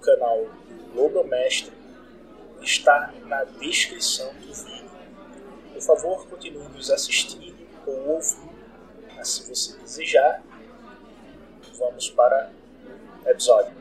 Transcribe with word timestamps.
canal 0.00 0.46
do 0.94 1.24
Mestre, 1.24 1.72
está 2.60 3.12
na 3.24 3.44
descrição 3.44 4.32
do 4.34 4.52
vídeo. 4.52 4.90
Por 5.72 5.82
favor, 5.82 6.28
continue 6.28 6.68
nos 6.68 6.90
assistindo 6.90 7.56
ou 7.86 8.08
ouvindo, 8.10 8.50
se 9.22 9.48
você 9.48 9.76
desejar. 9.78 10.42
Vamos 11.78 12.10
para 12.10 12.52
o 13.24 13.28
episódio. 13.28 13.79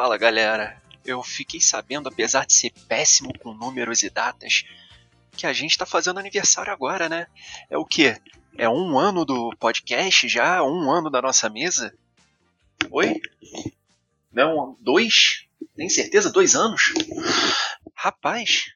Fala 0.00 0.16
galera, 0.16 0.80
eu 1.04 1.24
fiquei 1.24 1.60
sabendo, 1.60 2.08
apesar 2.08 2.46
de 2.46 2.52
ser 2.52 2.70
péssimo 2.86 3.36
com 3.40 3.52
números 3.52 4.04
e 4.04 4.08
datas, 4.08 4.62
que 5.36 5.44
a 5.44 5.52
gente 5.52 5.72
está 5.72 5.84
fazendo 5.84 6.20
aniversário 6.20 6.72
agora, 6.72 7.08
né? 7.08 7.26
É 7.68 7.76
o 7.76 7.84
quê? 7.84 8.16
É 8.56 8.68
um 8.68 8.96
ano 8.96 9.24
do 9.24 9.50
podcast 9.58 10.28
já? 10.28 10.62
Um 10.62 10.88
ano 10.88 11.10
da 11.10 11.20
nossa 11.20 11.50
mesa? 11.50 11.92
Oi? 12.92 13.20
Não, 14.30 14.76
dois? 14.78 15.48
Tem 15.74 15.88
certeza? 15.88 16.30
Dois 16.30 16.54
anos? 16.54 16.94
Rapaz, 17.92 18.66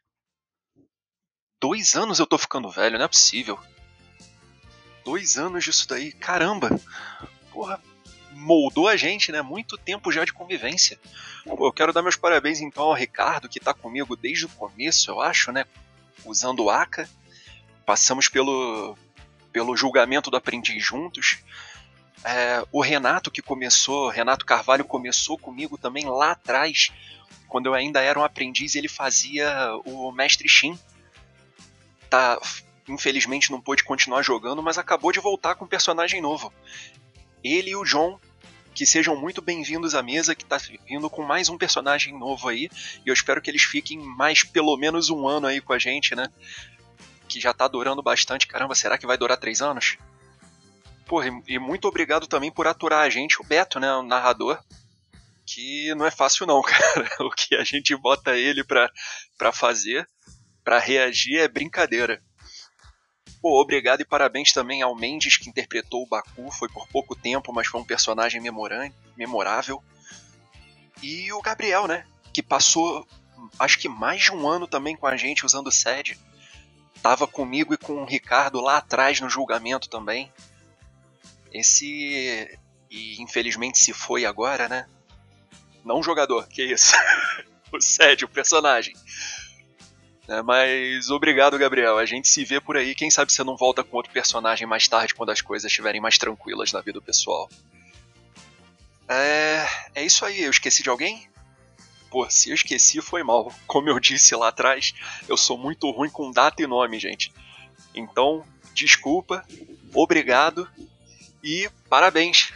dois 1.60 1.94
anos 1.94 2.18
eu 2.18 2.26
tô 2.26 2.36
ficando 2.36 2.68
velho, 2.68 2.98
não 2.98 3.04
é 3.04 3.08
possível. 3.08 3.60
Dois 5.04 5.38
anos 5.38 5.62
disso 5.62 5.86
daí, 5.86 6.10
caramba! 6.10 6.68
Porra, 7.52 7.80
moldou 8.42 8.88
a 8.88 8.96
gente, 8.96 9.32
né? 9.32 9.40
Muito 9.40 9.78
tempo 9.78 10.12
já 10.12 10.24
de 10.24 10.32
convivência. 10.32 10.98
Pô, 11.44 11.66
eu 11.66 11.72
quero 11.72 11.92
dar 11.92 12.02
meus 12.02 12.16
parabéns 12.16 12.60
então 12.60 12.84
ao 12.84 12.94
Ricardo, 12.94 13.48
que 13.48 13.60
tá 13.60 13.72
comigo 13.72 14.16
desde 14.16 14.46
o 14.46 14.50
começo, 14.50 15.10
eu 15.10 15.20
acho, 15.20 15.52
né? 15.52 15.64
Usando 16.24 16.64
o 16.64 16.70
ACA. 16.70 17.08
Passamos 17.86 18.28
pelo, 18.28 18.96
pelo 19.52 19.76
julgamento 19.76 20.30
do 20.30 20.36
aprendiz 20.36 20.84
juntos. 20.84 21.38
É, 22.24 22.64
o 22.70 22.80
Renato 22.80 23.30
que 23.30 23.42
começou, 23.42 24.08
Renato 24.08 24.44
Carvalho 24.44 24.84
começou 24.84 25.36
comigo 25.36 25.76
também 25.76 26.04
lá 26.04 26.32
atrás, 26.32 26.92
quando 27.48 27.66
eu 27.66 27.74
ainda 27.74 28.00
era 28.00 28.18
um 28.18 28.24
aprendiz, 28.24 28.74
ele 28.74 28.88
fazia 28.88 29.74
o 29.84 30.12
Mestre 30.12 30.48
Shin. 30.48 30.78
Tá, 32.08 32.38
infelizmente 32.88 33.50
não 33.50 33.60
pôde 33.60 33.82
continuar 33.82 34.22
jogando, 34.22 34.62
mas 34.62 34.78
acabou 34.78 35.12
de 35.12 35.20
voltar 35.20 35.54
com 35.54 35.64
um 35.64 35.68
personagem 35.68 36.20
novo. 36.20 36.52
Ele 37.42 37.70
e 37.70 37.76
o 37.76 37.84
John 37.84 38.20
que 38.74 38.86
sejam 38.86 39.14
muito 39.14 39.42
bem-vindos 39.42 39.94
à 39.94 40.02
mesa, 40.02 40.34
que 40.34 40.44
está 40.44 40.58
vindo 40.86 41.08
com 41.10 41.22
mais 41.22 41.48
um 41.48 41.58
personagem 41.58 42.18
novo 42.18 42.48
aí. 42.48 42.70
E 43.04 43.08
eu 43.08 43.14
espero 43.14 43.40
que 43.40 43.50
eles 43.50 43.62
fiquem 43.62 43.98
mais 43.98 44.44
pelo 44.44 44.76
menos 44.76 45.10
um 45.10 45.28
ano 45.28 45.46
aí 45.46 45.60
com 45.60 45.72
a 45.72 45.78
gente, 45.78 46.14
né? 46.14 46.28
Que 47.28 47.38
já 47.40 47.50
está 47.50 47.68
durando 47.68 48.02
bastante. 48.02 48.46
Caramba, 48.46 48.74
será 48.74 48.96
que 48.96 49.06
vai 49.06 49.18
durar 49.18 49.36
três 49.36 49.60
anos? 49.60 49.98
Porra, 51.06 51.26
e 51.46 51.58
muito 51.58 51.86
obrigado 51.86 52.26
também 52.26 52.50
por 52.50 52.66
aturar 52.66 53.00
a 53.00 53.10
gente, 53.10 53.40
o 53.40 53.44
Beto, 53.44 53.78
né? 53.78 53.92
O 53.94 54.02
narrador. 54.02 54.58
Que 55.44 55.94
não 55.94 56.06
é 56.06 56.10
fácil 56.10 56.46
não, 56.46 56.62
cara. 56.62 57.08
O 57.20 57.30
que 57.30 57.54
a 57.54 57.64
gente 57.64 57.94
bota 57.96 58.36
ele 58.36 58.64
pra, 58.64 58.90
pra 59.36 59.52
fazer, 59.52 60.08
pra 60.64 60.78
reagir, 60.78 61.38
é 61.38 61.48
brincadeira. 61.48 62.22
Pô, 63.42 63.60
obrigado 63.60 64.00
e 64.00 64.04
parabéns 64.04 64.52
também 64.52 64.82
ao 64.82 64.94
Mendes 64.94 65.36
que 65.36 65.50
interpretou 65.50 66.04
o 66.04 66.06
Baku. 66.06 66.48
Foi 66.52 66.68
por 66.68 66.86
pouco 66.86 67.16
tempo, 67.16 67.52
mas 67.52 67.66
foi 67.66 67.80
um 67.80 67.84
personagem 67.84 68.40
memorável. 69.16 69.82
E 71.02 71.32
o 71.32 71.42
Gabriel, 71.42 71.88
né? 71.88 72.06
Que 72.32 72.40
passou 72.40 73.04
acho 73.58 73.78
que 73.78 73.88
mais 73.88 74.22
de 74.22 74.32
um 74.32 74.48
ano 74.48 74.66
também 74.66 74.96
com 74.96 75.06
a 75.06 75.16
gente 75.16 75.44
usando 75.44 75.66
o 75.66 75.72
SED. 75.72 76.18
Tava 77.02 77.26
comigo 77.26 77.74
e 77.74 77.76
com 77.76 78.02
o 78.02 78.04
Ricardo 78.04 78.60
lá 78.60 78.76
atrás 78.76 79.20
no 79.20 79.28
julgamento 79.28 79.88
também. 79.88 80.32
Esse. 81.52 82.58
E 82.88 83.20
infelizmente 83.20 83.78
se 83.78 83.92
foi 83.92 84.24
agora, 84.24 84.68
né? 84.68 84.86
Não 85.84 85.98
o 85.98 86.02
jogador, 86.02 86.46
que 86.46 86.62
isso. 86.62 86.94
o 87.72 87.80
SED, 87.80 88.24
o 88.24 88.28
personagem. 88.28 88.94
É, 90.32 90.40
mas 90.40 91.10
obrigado, 91.10 91.58
Gabriel. 91.58 91.98
A 91.98 92.06
gente 92.06 92.26
se 92.26 92.42
vê 92.42 92.58
por 92.58 92.74
aí. 92.74 92.94
Quem 92.94 93.10
sabe 93.10 93.30
você 93.30 93.44
não 93.44 93.54
volta 93.54 93.84
com 93.84 93.98
outro 93.98 94.10
personagem 94.10 94.66
mais 94.66 94.88
tarde, 94.88 95.14
quando 95.14 95.28
as 95.28 95.42
coisas 95.42 95.70
estiverem 95.70 96.00
mais 96.00 96.16
tranquilas 96.16 96.72
na 96.72 96.80
vida 96.80 97.02
pessoal. 97.02 97.50
É, 99.06 99.66
é 99.94 100.02
isso 100.02 100.24
aí. 100.24 100.42
Eu 100.42 100.50
esqueci 100.50 100.82
de 100.82 100.88
alguém? 100.88 101.28
Pô, 102.10 102.28
se 102.30 102.48
eu 102.48 102.54
esqueci, 102.54 103.02
foi 103.02 103.22
mal. 103.22 103.52
Como 103.66 103.90
eu 103.90 104.00
disse 104.00 104.34
lá 104.34 104.48
atrás, 104.48 104.94
eu 105.28 105.36
sou 105.36 105.58
muito 105.58 105.90
ruim 105.90 106.08
com 106.08 106.30
data 106.30 106.62
e 106.62 106.66
nome, 106.66 106.98
gente. 106.98 107.30
Então, 107.94 108.42
desculpa, 108.72 109.44
obrigado 109.92 110.66
e 111.44 111.68
parabéns. 111.90 112.51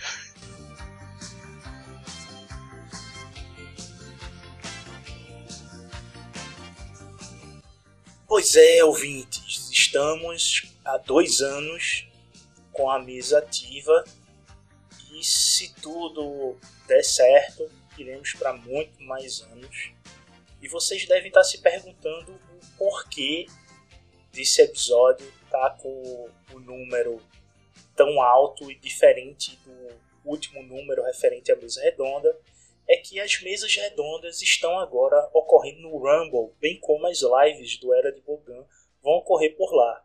Pois 8.28 8.56
é, 8.56 8.82
ouvintes, 8.82 9.70
estamos 9.70 10.75
há 10.84 10.96
dois 10.99 11.40
anos 11.40 12.08
com 12.73 12.90
a 12.90 12.99
mesa 12.99 13.38
ativa 13.38 14.05
e 15.12 15.23
se 15.23 15.73
tudo 15.76 16.58
der 16.88 17.05
certo, 17.05 17.70
iremos 17.96 18.32
para 18.32 18.52
muito 18.52 19.00
mais 19.00 19.43
anos. 19.43 19.93
E 20.61 20.67
vocês 20.67 21.06
devem 21.06 21.28
estar 21.28 21.44
se 21.44 21.58
perguntando 21.58 22.32
o 22.32 22.76
porquê 22.76 23.46
desse 24.32 24.61
episódio 24.61 25.32
tá 25.49 25.70
com 25.81 26.28
o 26.52 26.58
número 26.58 27.23
tão 27.94 28.20
alto 28.20 28.73
e 28.73 28.75
diferente 28.75 29.56
do 29.64 29.94
último 30.25 30.64
número 30.64 31.05
referente 31.05 31.52
à 31.52 31.56
mesa 31.56 31.81
redonda 31.81 32.37
é 32.88 32.97
que 32.97 33.21
as 33.21 33.41
mesas 33.41 33.75
redondas 33.75 34.41
estão 34.41 34.79
agora 34.79 35.29
ocorrendo 35.33 35.83
no 35.83 35.99
Rumble, 35.99 36.55
bem 36.61 36.79
como 36.79 37.06
as 37.06 37.21
lives 37.21 37.79
do 37.79 37.93
Era 37.93 38.12
de 38.12 38.21
Bogan 38.21 38.65
vão 39.03 39.15
ocorrer 39.15 39.56
por 39.56 39.75
lá. 39.75 40.05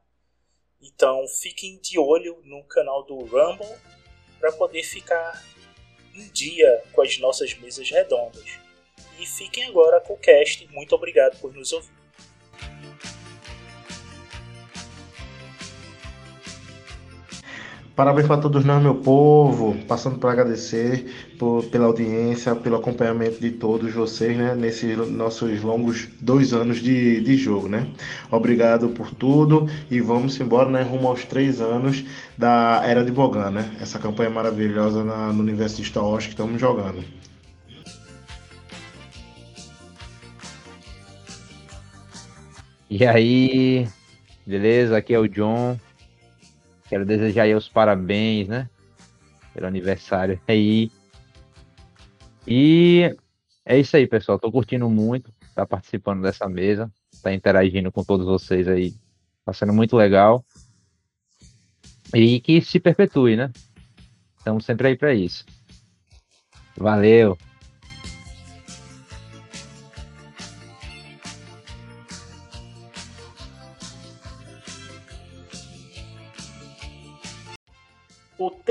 Então 0.81 1.27
fiquem 1.27 1.77
de 1.79 1.99
olho 1.99 2.41
no 2.43 2.63
canal 2.63 3.03
do 3.03 3.17
Rumble 3.19 3.77
para 4.39 4.51
poder 4.51 4.83
ficar 4.83 5.45
em 6.15 6.27
dia 6.29 6.83
com 6.91 7.01
as 7.01 7.17
nossas 7.19 7.53
mesas 7.53 7.89
redondas. 7.89 8.59
E 9.19 9.25
fiquem 9.25 9.65
agora 9.65 10.01
com 10.01 10.13
o 10.13 10.17
cast. 10.17 10.67
Muito 10.71 10.95
obrigado 10.95 11.39
por 11.39 11.53
nos 11.53 11.71
ouvir. 11.71 12.00
Parabéns 17.95 18.25
para 18.25 18.41
todos 18.41 18.63
nós, 18.63 18.81
meu 18.81 18.95
povo. 18.95 19.75
Passando 19.87 20.17
para 20.17 20.31
agradecer 20.31 21.05
por, 21.37 21.63
pela 21.65 21.87
audiência, 21.87 22.55
pelo 22.55 22.77
acompanhamento 22.77 23.39
de 23.39 23.51
todos 23.51 23.93
vocês, 23.93 24.37
né? 24.37 24.55
Nesses 24.55 24.97
nossos 25.09 25.61
longos 25.61 26.07
dois 26.21 26.53
anos 26.53 26.77
de, 26.79 27.19
de 27.21 27.35
jogo, 27.35 27.67
né? 27.67 27.87
Obrigado 28.31 28.89
por 28.89 29.11
tudo 29.11 29.67
e 29.89 29.99
vamos 29.99 30.39
embora, 30.39 30.69
né? 30.69 30.83
Rumo 30.83 31.09
aos 31.09 31.25
três 31.25 31.59
anos 31.59 32.05
da 32.37 32.81
Era 32.85 33.03
de 33.03 33.11
Bogan, 33.11 33.51
né? 33.51 33.69
Essa 33.79 33.99
campanha 33.99 34.29
maravilhosa 34.29 35.03
na, 35.03 35.33
no 35.33 35.41
universo 35.41 35.77
de 35.77 35.83
Star 35.83 36.07
Wars 36.07 36.25
que 36.25 36.31
estamos 36.31 36.59
jogando. 36.61 37.03
E 42.89 43.05
aí, 43.05 43.87
beleza? 44.45 44.97
Aqui 44.97 45.13
é 45.13 45.19
o 45.19 45.27
John. 45.27 45.77
Quero 46.91 47.05
desejar 47.05 47.43
aí 47.43 47.55
os 47.55 47.69
parabéns, 47.69 48.49
né? 48.49 48.69
Pelo 49.53 49.65
aniversário 49.65 50.37
aí. 50.45 50.91
E 52.45 53.15
é 53.63 53.79
isso 53.79 53.95
aí, 53.95 54.05
pessoal. 54.05 54.37
Tô 54.37 54.51
curtindo 54.51 54.89
muito 54.89 55.29
estar 55.39 55.61
tá 55.61 55.65
participando 55.65 56.21
dessa 56.21 56.49
mesa, 56.49 56.91
tá 57.23 57.33
interagindo 57.33 57.93
com 57.93 58.03
todos 58.03 58.25
vocês 58.25 58.67
aí. 58.67 58.93
Tá 59.45 59.53
sendo 59.53 59.71
muito 59.71 59.95
legal. 59.95 60.43
E 62.13 62.41
que 62.41 62.59
se 62.59 62.77
perpetue, 62.77 63.37
né? 63.37 63.49
Estamos 64.37 64.65
sempre 64.65 64.89
aí 64.89 64.97
para 64.97 65.13
isso. 65.13 65.45
Valeu! 66.75 67.37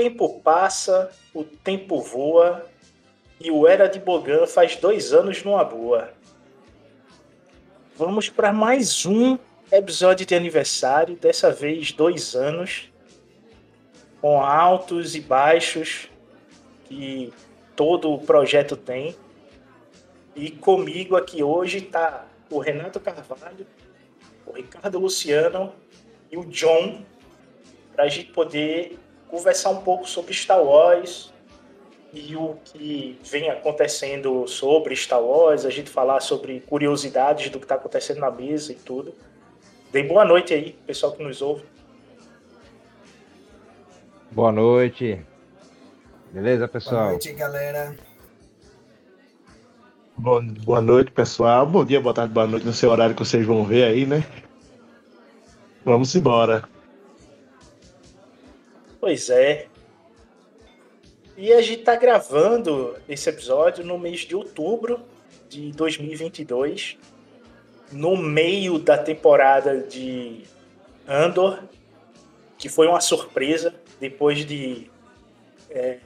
Tempo 0.01 0.39
passa, 0.39 1.11
o 1.31 1.43
tempo 1.43 2.01
voa, 2.01 2.65
e 3.39 3.51
o 3.51 3.67
Era 3.67 3.87
de 3.87 3.99
Bogan 3.99 4.47
faz 4.47 4.75
dois 4.75 5.13
anos 5.13 5.43
numa 5.43 5.63
boa. 5.63 6.11
Vamos 7.95 8.27
para 8.27 8.51
mais 8.51 9.05
um 9.05 9.37
episódio 9.71 10.25
de 10.25 10.33
aniversário, 10.33 11.15
dessa 11.15 11.51
vez 11.51 11.91
dois 11.91 12.33
anos, 12.33 12.91
com 14.19 14.41
altos 14.41 15.13
e 15.13 15.21
baixos 15.21 16.09
que 16.85 17.31
todo 17.75 18.11
o 18.11 18.17
projeto 18.17 18.75
tem. 18.75 19.15
E 20.35 20.49
comigo 20.49 21.15
aqui 21.15 21.43
hoje 21.43 21.77
está 21.77 22.25
o 22.49 22.57
Renato 22.57 22.99
Carvalho, 22.99 23.67
o 24.47 24.53
Ricardo 24.53 24.97
Luciano 24.97 25.71
e 26.31 26.37
o 26.37 26.45
John, 26.45 27.05
para 27.93 28.05
a 28.05 28.07
gente 28.07 28.31
poder 28.31 28.97
conversar 29.31 29.69
um 29.69 29.81
pouco 29.81 30.07
sobre 30.07 30.33
Star 30.33 30.61
Wars 30.61 31.31
e 32.13 32.35
o 32.35 32.57
que 32.65 33.17
vem 33.23 33.49
acontecendo 33.49 34.45
sobre 34.45 34.93
Star 34.93 35.23
Wars, 35.23 35.65
a 35.65 35.69
gente 35.69 35.89
falar 35.89 36.19
sobre 36.19 36.59
curiosidades 36.59 37.49
do 37.49 37.57
que 37.57 37.63
está 37.63 37.75
acontecendo 37.75 38.19
na 38.19 38.29
mesa 38.29 38.73
e 38.73 38.75
tudo. 38.75 39.15
Dê 39.89 40.03
boa 40.03 40.25
noite 40.25 40.53
aí, 40.53 40.73
pessoal 40.85 41.13
que 41.13 41.23
nos 41.23 41.41
ouve. 41.41 41.63
Boa 44.29 44.51
noite. 44.51 45.25
Beleza, 46.31 46.67
pessoal? 46.67 46.99
Boa 46.99 47.11
noite, 47.11 47.33
galera. 47.33 47.95
Boa 50.17 50.81
noite, 50.81 51.11
pessoal. 51.11 51.65
Bom 51.65 51.85
dia, 51.85 52.01
boa 52.01 52.13
tarde, 52.13 52.33
boa 52.33 52.47
noite 52.47 52.65
no 52.65 52.73
seu 52.73 52.91
horário 52.91 53.15
que 53.15 53.23
vocês 53.23 53.45
vão 53.45 53.63
ver 53.63 53.85
aí, 53.85 54.05
né? 54.05 54.23
Vamos 55.83 56.13
embora. 56.15 56.63
Pois 59.01 59.31
é. 59.31 59.65
E 61.35 61.51
a 61.51 61.59
gente 61.59 61.79
está 61.79 61.95
gravando 61.95 62.95
esse 63.09 63.27
episódio 63.27 63.83
no 63.83 63.97
mês 63.97 64.19
de 64.19 64.35
outubro 64.35 65.01
de 65.49 65.71
2022, 65.71 66.99
no 67.91 68.15
meio 68.15 68.77
da 68.77 68.99
temporada 68.99 69.79
de 69.81 70.43
Andor, 71.07 71.63
que 72.59 72.69
foi 72.69 72.85
uma 72.85 73.01
surpresa 73.01 73.73
depois 73.99 74.45
de 74.45 74.87
é, 75.71 75.97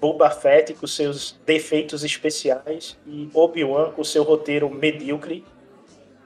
Boba 0.00 0.30
Fett 0.30 0.72
com 0.74 0.86
seus 0.86 1.32
defeitos 1.44 2.04
especiais 2.04 2.96
e 3.04 3.28
Obi-Wan 3.34 3.90
com 3.90 4.04
seu 4.04 4.22
roteiro 4.22 4.70
medíocre. 4.70 5.44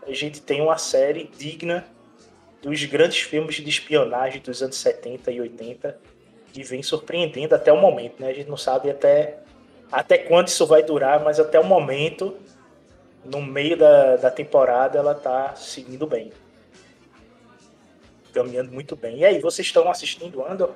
A 0.06 0.12
gente 0.12 0.42
tem 0.42 0.60
uma 0.60 0.76
série 0.76 1.30
digna 1.38 1.86
dos 2.60 2.84
grandes 2.84 3.22
filmes 3.22 3.54
de 3.54 3.70
espionagem 3.70 4.42
dos 4.42 4.62
anos 4.62 4.76
70 4.76 5.32
e 5.32 5.40
80 5.40 6.09
que 6.52 6.62
vem 6.62 6.82
surpreendendo 6.82 7.54
até 7.54 7.72
o 7.72 7.80
momento, 7.80 8.20
né? 8.20 8.28
A 8.28 8.32
gente 8.32 8.48
não 8.48 8.56
sabe 8.56 8.90
até, 8.90 9.38
até 9.90 10.18
quando 10.18 10.48
isso 10.48 10.66
vai 10.66 10.82
durar, 10.82 11.22
mas 11.22 11.38
até 11.38 11.58
o 11.58 11.64
momento, 11.64 12.36
no 13.24 13.40
meio 13.40 13.76
da, 13.76 14.16
da 14.16 14.30
temporada, 14.30 14.98
ela 14.98 15.14
tá 15.14 15.54
seguindo 15.54 16.06
bem. 16.06 16.32
Caminhando 18.32 18.72
muito 18.72 18.94
bem. 18.94 19.18
E 19.18 19.24
aí, 19.24 19.40
vocês 19.40 19.66
estão 19.66 19.90
assistindo 19.90 20.44
Andor? 20.44 20.74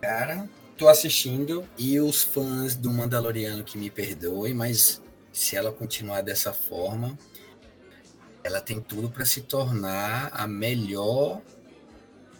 Cara, 0.00 0.48
tô 0.76 0.88
assistindo 0.88 1.66
e 1.78 1.98
os 1.98 2.22
fãs 2.22 2.74
do 2.74 2.90
Mandaloriano 2.90 3.64
que 3.64 3.78
me 3.78 3.90
perdoem, 3.90 4.52
mas 4.54 5.02
se 5.32 5.56
ela 5.56 5.72
continuar 5.72 6.22
dessa 6.22 6.52
forma, 6.52 7.16
ela 8.42 8.60
tem 8.60 8.80
tudo 8.80 9.10
para 9.10 9.24
se 9.24 9.42
tornar 9.42 10.30
a 10.32 10.46
melhor 10.46 11.40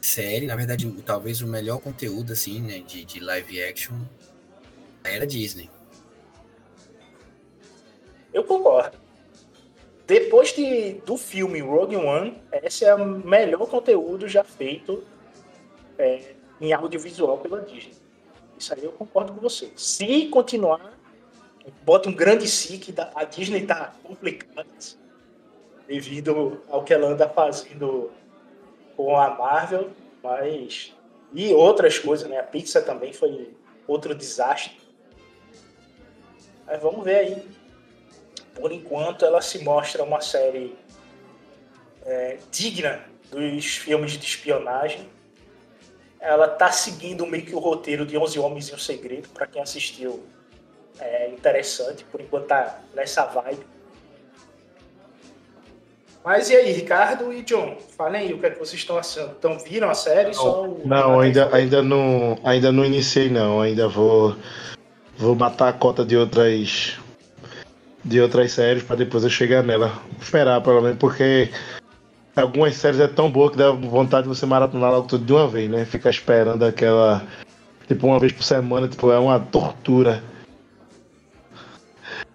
série, 0.01 0.47
na 0.47 0.57
verdade, 0.57 0.91
talvez 1.05 1.41
o 1.41 1.47
melhor 1.47 1.81
conteúdo, 1.81 2.33
assim, 2.33 2.61
né, 2.61 2.79
de, 2.81 3.05
de 3.05 3.21
live 3.21 3.63
action 3.63 3.97
era 5.05 5.27
Disney. 5.27 5.71
Eu 8.33 8.45
concordo. 8.45 8.99
Depois 10.07 10.53
de, 10.53 10.95
do 11.05 11.17
filme 11.17 11.61
Rogue 11.61 11.97
One, 11.97 12.41
esse 12.63 12.85
é 12.85 12.95
o 12.95 13.05
melhor 13.05 13.67
conteúdo 13.67 14.29
já 14.29 14.45
feito 14.45 15.03
é, 15.99 16.35
em 16.61 16.73
audiovisual 16.73 17.39
pela 17.39 17.61
Disney. 17.63 17.95
Isso 18.59 18.73
aí 18.73 18.85
eu 18.85 18.93
concordo 18.93 19.33
com 19.33 19.41
você. 19.41 19.71
Se 19.77 20.29
continuar, 20.29 20.93
bota 21.85 22.09
um 22.09 22.13
grande 22.15 22.47
si 22.47 22.79
que 22.79 22.95
a 23.15 23.25
Disney 23.25 23.67
tá 23.67 23.95
complicada 24.03 24.67
devido 25.89 26.63
ao 26.69 26.85
que 26.85 26.93
ela 26.93 27.09
anda 27.09 27.29
fazendo 27.29 28.11
com 28.97 29.17
a 29.17 29.31
Marvel, 29.31 29.91
mas. 30.23 30.95
E 31.33 31.53
outras 31.53 31.99
coisas, 31.99 32.29
né? 32.29 32.39
A 32.39 32.43
Pixar 32.43 32.85
também 32.85 33.13
foi 33.13 33.55
outro 33.87 34.15
desastre. 34.15 34.77
Mas 36.67 36.81
vamos 36.81 37.05
ver 37.05 37.17
aí. 37.17 37.49
Por 38.55 38.73
enquanto, 38.73 39.25
ela 39.25 39.43
se 39.43 39.63
mostra 39.63 40.03
uma 40.03 40.21
série 40.21 40.75
é, 42.05 42.39
digna 42.51 43.05
dos 43.31 43.77
filmes 43.77 44.13
de 44.13 44.25
espionagem. 44.25 45.09
Ela 46.19 46.49
tá 46.49 46.73
seguindo 46.73 47.27
meio 47.27 47.45
que 47.45 47.55
o 47.55 47.59
roteiro 47.59 48.07
de 48.07 48.17
11 48.17 48.39
Homens 48.39 48.69
e 48.69 48.75
um 48.75 48.79
Segredo. 48.79 49.29
Para 49.29 49.47
quem 49.47 49.61
assistiu, 49.61 50.25
é 50.99 51.29
interessante. 51.29 52.05
Por 52.05 52.21
enquanto, 52.21 52.47
tá 52.47 52.81
nessa 52.95 53.27
vibe. 53.27 53.67
Mas 56.27 56.51
e 56.51 56.57
aí, 56.57 56.73
Ricardo 56.73 57.33
e 57.33 57.41
John, 57.43 57.77
falem 57.97 58.23
aí 58.23 58.35
o 58.35 58.39
que 58.39 58.47
é 58.47 58.51
que 58.51 58.59
vocês 58.59 58.81
estão 58.81 58.99
achando. 58.99 59.31
Então, 59.39 59.57
viram 59.61 59.89
a 59.89 59.95
série? 59.95 60.35
Não, 60.35 60.35
só 60.35 60.69
não 60.85 61.21
ainda, 61.21 61.55
ainda 61.55 61.83
não 61.85 62.37
ainda 62.43 62.73
não 62.73 62.85
iniciei 62.85 63.31
não, 63.31 63.61
ainda 63.61 63.87
vou 63.87 64.35
vou 65.17 65.37
matar 65.37 65.69
a 65.69 65.73
cota 65.73 66.05
de 66.05 66.17
outras 66.17 66.99
de 68.05 68.21
outras 68.21 68.51
séries 68.51 68.83
para 68.83 68.97
depois 68.97 69.23
eu 69.23 69.31
chegar 69.31 69.63
nela. 69.63 69.93
Esperar 70.21 70.61
pelo 70.63 70.83
menos, 70.83 70.99
porque 70.99 71.49
algumas 72.35 72.75
séries 72.75 72.99
é 72.99 73.07
tão 73.07 73.31
boa 73.31 73.49
que 73.49 73.57
dá 73.57 73.71
vontade 73.71 74.25
de 74.25 74.29
você 74.29 74.47
maratonar 74.47 74.91
logo 74.91 75.07
tudo 75.07 75.25
de 75.25 75.33
uma 75.33 75.47
vez, 75.47 75.71
né? 75.71 75.85
Ficar 75.85 76.11
esperando 76.11 76.65
aquela 76.65 77.23
tipo 77.87 78.05
uma 78.05 78.19
vez 78.19 78.33
por 78.33 78.43
semana, 78.43 78.89
tipo, 78.89 79.13
é 79.13 79.19
uma 79.21 79.39
tortura. 79.39 80.25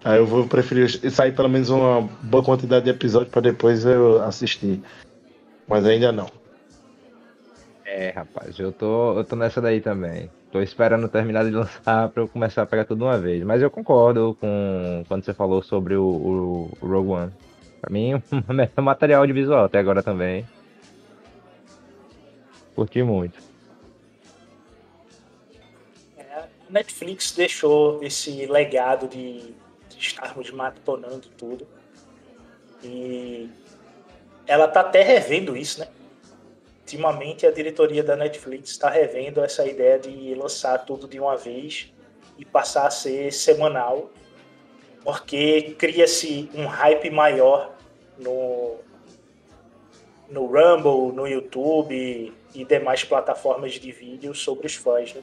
Aí 0.04 0.18
eu 0.18 0.26
vou 0.26 0.46
preferir 0.48 0.90
sair 1.10 1.32
pelo 1.32 1.48
menos 1.48 1.70
uma 1.70 2.02
boa 2.22 2.42
quantidade 2.42 2.84
de 2.84 2.90
episódios 2.90 3.30
para 3.30 3.42
depois 3.42 3.84
eu 3.84 4.20
assistir. 4.22 4.82
Mas 5.68 5.86
ainda 5.86 6.10
não. 6.10 6.26
É, 7.84 8.10
rapaz, 8.10 8.58
eu 8.58 8.72
tô, 8.72 9.18
eu 9.18 9.24
tô 9.24 9.36
nessa 9.36 9.60
daí 9.60 9.80
também. 9.80 10.28
Tô 10.50 10.60
esperando 10.60 11.08
terminar 11.08 11.44
de 11.44 11.50
lançar 11.50 12.08
para 12.08 12.22
eu 12.22 12.28
começar 12.28 12.62
a 12.62 12.66
pegar 12.66 12.84
tudo 12.84 12.98
de 12.98 13.04
uma 13.04 13.18
vez. 13.18 13.44
Mas 13.44 13.62
eu 13.62 13.70
concordo 13.70 14.36
com 14.40 15.04
quando 15.06 15.24
você 15.24 15.32
falou 15.32 15.62
sobre 15.62 15.94
o, 15.94 16.04
o, 16.04 16.78
o 16.80 16.86
Rogue 16.86 17.10
One. 17.10 17.32
Pra 17.80 17.90
mim, 17.92 18.12
é 18.76 18.80
um 18.80 18.84
material 18.84 19.20
audiovisual 19.20 19.64
até 19.64 19.78
agora 19.78 20.02
também. 20.02 20.46
Curti 22.74 23.02
muito. 23.02 23.38
É, 26.16 26.22
a 26.22 26.46
Netflix 26.70 27.32
deixou 27.32 28.02
esse 28.02 28.46
legado 28.46 29.06
de 29.06 29.54
estarmos 30.02 30.50
maratonando 30.50 31.28
tudo. 31.36 31.66
E 32.82 33.48
ela 34.46 34.68
tá 34.68 34.80
até 34.80 35.02
revendo 35.02 35.56
isso, 35.56 35.80
né? 35.80 35.88
ultimamente 36.92 37.46
a 37.46 37.50
diretoria 37.50 38.02
da 38.02 38.16
Netflix 38.16 38.70
está 38.70 38.90
revendo 38.90 39.42
essa 39.42 39.64
ideia 39.64 39.98
de 39.98 40.34
lançar 40.34 40.78
tudo 40.84 41.08
de 41.08 41.18
uma 41.18 41.36
vez 41.36 41.92
e 42.36 42.44
passar 42.44 42.86
a 42.86 42.90
ser 42.90 43.32
semanal, 43.32 44.10
porque 45.02 45.74
cria-se 45.78 46.50
um 46.54 46.66
hype 46.66 47.08
maior 47.10 47.74
no, 48.18 48.76
no 50.28 50.46
Rumble, 50.46 51.14
no 51.14 51.26
YouTube 51.26 52.32
e 52.54 52.64
demais 52.64 53.04
plataformas 53.04 53.74
de 53.74 53.92
vídeo 53.92 54.34
sobre 54.34 54.66
os 54.66 54.74
fãs. 54.74 55.14
Né? 55.14 55.22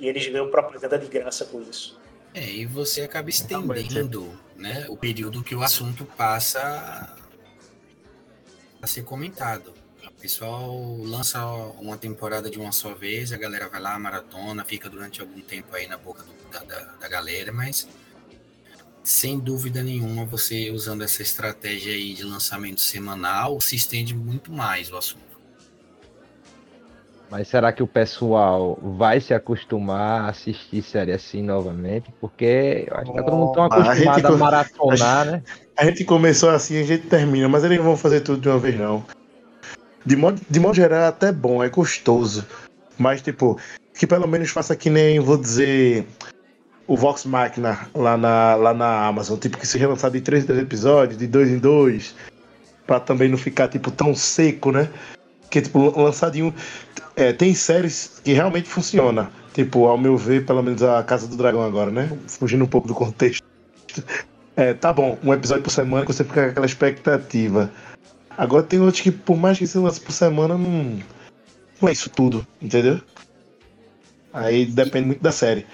E 0.00 0.08
eles 0.08 0.26
ganham 0.26 0.50
propaganda 0.50 0.98
de 0.98 1.06
graça 1.06 1.44
com 1.44 1.60
isso. 1.60 1.99
É, 2.32 2.48
e 2.48 2.66
você 2.66 3.02
acaba 3.02 3.28
estendendo 3.28 4.38
né, 4.56 4.86
o 4.88 4.96
período 4.96 5.42
que 5.42 5.54
o 5.54 5.62
assunto 5.62 6.04
passa 6.04 7.16
a 8.80 8.86
ser 8.86 9.02
comentado. 9.02 9.74
O 10.06 10.20
pessoal 10.20 10.96
lança 10.98 11.44
uma 11.80 11.96
temporada 11.96 12.50
de 12.50 12.58
uma 12.58 12.72
só 12.72 12.94
vez, 12.94 13.32
a 13.32 13.36
galera 13.36 13.68
vai 13.68 13.80
lá, 13.80 13.98
maratona, 13.98 14.64
fica 14.64 14.88
durante 14.88 15.20
algum 15.20 15.40
tempo 15.40 15.74
aí 15.74 15.86
na 15.86 15.96
boca 15.96 16.22
do, 16.22 16.50
da, 16.50 16.60
da, 16.60 16.84
da 17.00 17.08
galera, 17.08 17.52
mas 17.52 17.88
sem 19.02 19.38
dúvida 19.38 19.82
nenhuma, 19.82 20.24
você 20.24 20.70
usando 20.70 21.02
essa 21.02 21.22
estratégia 21.22 21.92
aí 21.92 22.14
de 22.14 22.22
lançamento 22.22 22.80
semanal, 22.80 23.60
se 23.60 23.74
estende 23.76 24.14
muito 24.14 24.52
mais 24.52 24.90
o 24.92 24.96
assunto. 24.96 25.29
Mas 27.30 27.46
será 27.46 27.72
que 27.72 27.82
o 27.82 27.86
pessoal 27.86 28.76
vai 28.82 29.20
se 29.20 29.32
acostumar 29.32 30.22
a 30.22 30.28
assistir 30.30 30.82
série 30.82 31.12
assim 31.12 31.42
novamente? 31.42 32.12
Porque 32.20 32.86
eu 32.88 32.96
acho 32.96 33.12
que 33.12 33.18
tá 33.18 33.22
todo 33.22 33.36
mundo 33.36 33.52
tão 33.52 33.64
acostumado 33.64 34.26
a, 34.26 34.28
a 34.28 34.36
maratonar, 34.36 35.20
a 35.20 35.24
né? 35.24 35.42
A 35.76 35.84
gente 35.84 36.04
começou 36.04 36.50
assim, 36.50 36.80
a 36.80 36.84
gente 36.84 37.06
termina, 37.06 37.48
mas 37.48 37.62
eles 37.62 37.78
não 37.78 37.84
vão 37.84 37.96
fazer 37.96 38.20
tudo 38.20 38.40
de 38.40 38.48
uma 38.48 38.58
vez, 38.58 38.76
não. 38.76 39.04
De 40.04 40.16
modo, 40.16 40.40
de 40.48 40.58
modo 40.58 40.74
geral, 40.74 41.02
é 41.02 41.06
até 41.06 41.30
bom, 41.30 41.62
é 41.62 41.68
gostoso. 41.68 42.44
Mas, 42.98 43.22
tipo, 43.22 43.58
que 43.94 44.06
pelo 44.06 44.26
menos 44.26 44.50
faça 44.50 44.74
que 44.74 44.90
nem, 44.90 45.20
vou 45.20 45.36
dizer, 45.36 46.06
o 46.86 46.96
Vox 46.96 47.24
Machina 47.24 47.86
lá 47.94 48.16
na, 48.16 48.54
lá 48.56 48.74
na 48.74 49.06
Amazon. 49.06 49.38
Tipo, 49.38 49.56
que 49.56 49.66
seja 49.66 49.86
lançado 49.86 50.16
em 50.16 50.20
três, 50.20 50.44
três 50.44 50.58
episódios, 50.60 51.16
de 51.16 51.26
dois 51.28 51.48
em 51.48 51.58
dois. 51.58 52.14
Pra 52.86 52.98
também 52.98 53.28
não 53.28 53.38
ficar, 53.38 53.68
tipo, 53.68 53.90
tão 53.90 54.14
seco, 54.14 54.72
né? 54.72 54.88
Que, 55.50 55.62
tipo, 55.62 55.98
lançado 56.00 56.36
em 56.36 56.42
um. 56.42 56.52
É, 57.20 57.34
tem 57.34 57.54
séries 57.54 58.18
que 58.24 58.32
realmente 58.32 58.66
funciona. 58.66 59.30
Tipo, 59.52 59.86
ao 59.86 59.98
meu 59.98 60.16
ver, 60.16 60.46
pelo 60.46 60.62
menos 60.62 60.82
a 60.82 61.02
Casa 61.02 61.28
do 61.28 61.36
Dragão 61.36 61.62
agora, 61.62 61.90
né? 61.90 62.08
Fugindo 62.26 62.64
um 62.64 62.66
pouco 62.66 62.88
do 62.88 62.94
contexto. 62.94 63.44
É, 64.56 64.72
tá 64.72 64.90
bom, 64.90 65.18
um 65.22 65.34
episódio 65.34 65.62
por 65.62 65.70
semana 65.70 66.06
que 66.06 66.12
você 66.12 66.24
fica 66.24 66.44
com 66.44 66.50
aquela 66.50 66.64
expectativa. 66.64 67.70
Agora 68.30 68.62
tem 68.62 68.80
outros 68.80 69.02
que, 69.02 69.10
por 69.10 69.36
mais 69.36 69.58
que 69.58 69.66
você 69.66 69.78
lance 69.78 70.00
por 70.00 70.12
semana, 70.12 70.56
não, 70.56 70.98
não 71.80 71.88
é 71.90 71.92
isso 71.92 72.08
tudo, 72.08 72.46
entendeu? 72.60 73.02
Aí 74.32 74.64
depende 74.64 75.08
muito 75.08 75.22
da 75.22 75.30
série. 75.30 75.66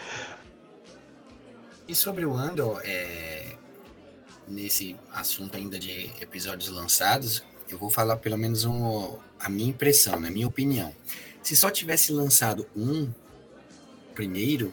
E 1.87 1.95
sobre 1.95 2.27
o 2.27 2.35
Andor, 2.35 2.81
é, 2.85 3.55
nesse 4.49 4.97
assunto 5.13 5.57
ainda 5.57 5.79
de 5.79 6.11
episódios 6.21 6.71
lançados, 6.71 7.45
eu 7.69 7.79
vou 7.79 7.91
falar 7.91 8.17
pelo 8.17 8.37
menos 8.37 8.65
um, 8.65 9.17
a 9.39 9.49
minha 9.49 9.71
impressão, 9.71 10.19
na 10.19 10.31
minha 10.31 10.49
opinião. 10.49 10.93
Se 11.47 11.55
só 11.55 11.71
tivesse 11.71 12.13
lançado 12.13 12.67
um 12.77 13.09
primeiro, 14.17 14.73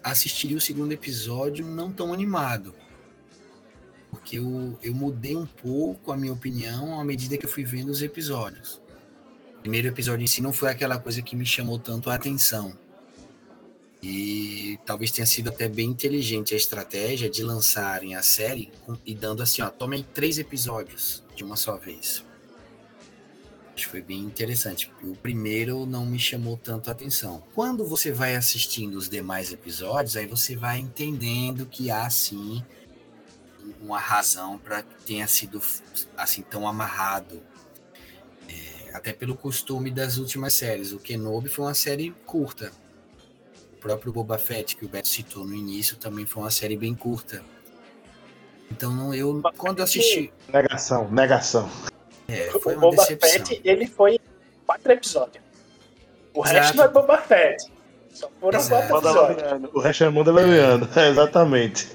assistiria 0.00 0.56
o 0.56 0.60
segundo 0.60 0.92
episódio 0.92 1.66
não 1.66 1.90
tão 1.90 2.12
animado 2.12 2.72
porque 4.12 4.38
eu, 4.38 4.78
eu 4.80 4.94
mudei 4.94 5.34
um 5.34 5.44
pouco 5.44 6.12
a 6.12 6.16
minha 6.16 6.32
opinião 6.32 7.00
à 7.00 7.04
medida 7.04 7.36
que 7.36 7.44
eu 7.44 7.50
fui 7.50 7.64
vendo 7.64 7.88
os 7.88 8.00
episódios. 8.00 8.80
O 9.56 9.62
primeiro 9.62 9.88
episódio 9.88 10.22
em 10.22 10.28
si 10.28 10.40
não 10.40 10.52
foi 10.52 10.70
aquela 10.70 11.00
coisa 11.00 11.20
que 11.20 11.34
me 11.34 11.44
chamou 11.44 11.76
tanto 11.76 12.08
a 12.08 12.14
atenção. 12.14 12.72
E 14.00 14.78
talvez 14.86 15.10
tenha 15.10 15.26
sido 15.26 15.48
até 15.48 15.68
bem 15.68 15.90
inteligente 15.90 16.54
a 16.54 16.56
estratégia 16.56 17.28
de 17.28 17.42
lançarem 17.42 18.14
a 18.14 18.22
série 18.22 18.70
e 19.04 19.12
dando 19.12 19.42
assim, 19.42 19.62
ó, 19.62 19.70
tomem 19.70 20.06
três 20.14 20.38
episódios 20.38 21.24
de 21.34 21.42
uma 21.42 21.56
só 21.56 21.76
vez. 21.76 22.24
Acho 23.74 23.86
que 23.86 23.90
foi 23.90 24.02
bem 24.02 24.20
interessante. 24.20 24.92
O 25.02 25.16
primeiro 25.16 25.86
não 25.86 26.04
me 26.04 26.18
chamou 26.18 26.56
tanto 26.56 26.88
a 26.88 26.92
atenção. 26.92 27.42
Quando 27.54 27.86
você 27.86 28.12
vai 28.12 28.36
assistindo 28.36 28.96
os 28.96 29.08
demais 29.08 29.50
episódios, 29.50 30.16
aí 30.16 30.26
você 30.26 30.54
vai 30.54 30.78
entendendo 30.78 31.64
que 31.64 31.90
há 31.90 32.08
sim 32.10 32.62
uma 33.80 33.98
razão 33.98 34.58
para 34.58 34.82
que 34.82 35.04
tenha 35.04 35.26
sido 35.26 35.60
assim 36.16 36.42
tão 36.42 36.68
amarrado. 36.68 37.40
É, 38.48 38.94
até 38.94 39.12
pelo 39.12 39.34
costume 39.34 39.90
das 39.90 40.18
últimas 40.18 40.52
séries. 40.52 40.92
O 40.92 40.98
Kenobi 40.98 41.48
foi 41.48 41.64
uma 41.64 41.74
série 41.74 42.14
curta. 42.26 42.72
O 43.72 43.76
próprio 43.80 44.12
Boba 44.12 44.38
Fett, 44.38 44.76
que 44.76 44.84
o 44.84 44.88
Beto 44.88 45.08
citou 45.08 45.46
no 45.46 45.54
início, 45.54 45.96
também 45.96 46.26
foi 46.26 46.42
uma 46.42 46.50
série 46.50 46.76
bem 46.76 46.94
curta. 46.94 47.42
Então 48.70 49.14
eu 49.14 49.40
quando 49.56 49.82
assisti. 49.82 50.32
Negação, 50.52 51.10
negação. 51.10 51.70
É, 52.32 52.50
foi 52.58 52.74
o 52.74 52.78
uma 52.78 52.90
Boba 52.90 52.96
decepção. 53.02 53.30
Fett, 53.46 53.60
ele 53.64 53.86
foi 53.86 54.18
quatro 54.66 54.92
episódios. 54.92 55.44
O 56.34 56.44
Exato. 56.44 56.58
resto 56.58 56.76
não 56.76 56.84
é 56.84 56.88
Boba 56.88 57.18
Fett. 57.18 57.72
Só 58.12 58.30
foram 58.40 58.58
Exato. 58.58 58.88
quatro 58.88 59.08
episódios. 59.08 59.70
O 59.74 59.80
resto 59.80 60.04
é 60.04 60.10
Mandaloriano. 60.10 60.88
É, 60.96 61.08
exatamente. 61.08 61.88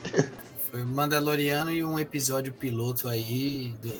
Foi 0.70 0.84
Mandaloriano 0.84 1.72
e 1.72 1.84
um 1.84 1.98
episódio 2.00 2.53
piloto 2.53 3.08
aí 3.08 3.74
do, 3.82 3.94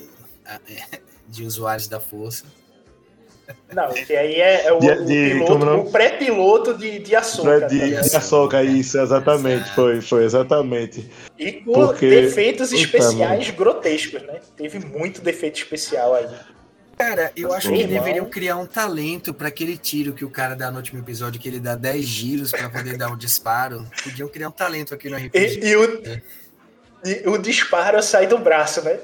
é, 0.46 1.00
de 1.28 1.44
usuários 1.44 1.88
da 1.88 2.00
força. 2.00 2.46
Não, 3.74 3.90
que 3.94 4.16
aí 4.16 4.36
é, 4.36 4.66
é 4.68 4.74
o, 4.74 4.80
De- 4.80 4.92
o 4.92 5.06
de- 5.06 5.30
piloto, 5.30 5.52
como 5.52 5.66
não? 5.66 5.80
o 5.82 5.92
pré-piloto 5.92 6.74
de, 6.74 7.00
de 7.00 7.16
açúcar. 7.16 7.68
de, 7.68 7.80
tá 7.80 7.86
ligado? 7.86 8.10
de 8.10 8.16
açouca, 8.16 8.64
isso, 8.64 9.00
exatamente. 9.00 9.70
Foi, 9.74 10.02
foi, 10.02 10.24
exatamente. 10.26 11.10
E 11.38 11.52
com 11.54 11.74
Porque- 11.74 12.10
defeitos 12.10 12.70
Puta, 12.70 12.82
especiais 12.82 13.50
grotescos, 13.52 14.22
né? 14.24 14.40
Teve 14.56 14.80
muito 14.80 15.22
defeito 15.22 15.58
especial 15.58 16.16
aí. 16.16 16.28
Cara, 16.98 17.32
eu 17.38 17.54
acho 17.54 17.72
que 17.72 17.84
deveriam 17.86 18.26
criar 18.26 18.56
um 18.58 18.66
talento 18.66 19.32
para 19.34 19.50
aquele 19.50 19.78
tiro 19.78 20.14
que 20.14 20.26
o 20.26 20.30
cara 20.32 20.56
dá 20.56 20.72
no 20.72 20.78
último 20.78 21.00
episódio, 21.00 21.40
que 21.40 21.48
ele 21.48 21.60
dá 21.60 21.76
10 21.76 22.04
giros 22.04 22.52
para 22.52 22.70
poder 22.70 22.98
dar 22.98 23.12
o 23.12 23.16
disparo. 23.16 23.86
Podiam 24.04 24.28
criar 24.28 24.48
um 24.48 24.52
talento 24.52 24.96
aqui 24.96 25.08
no 25.10 25.16
RPG. 25.16 25.60
E, 25.62 25.68
e 25.70 25.76
o, 25.76 26.04
e 27.06 27.30
o 27.30 27.38
disparo 27.38 28.02
sai 28.02 28.26
do 28.26 28.40
braço, 28.40 28.82
né? 28.84 28.98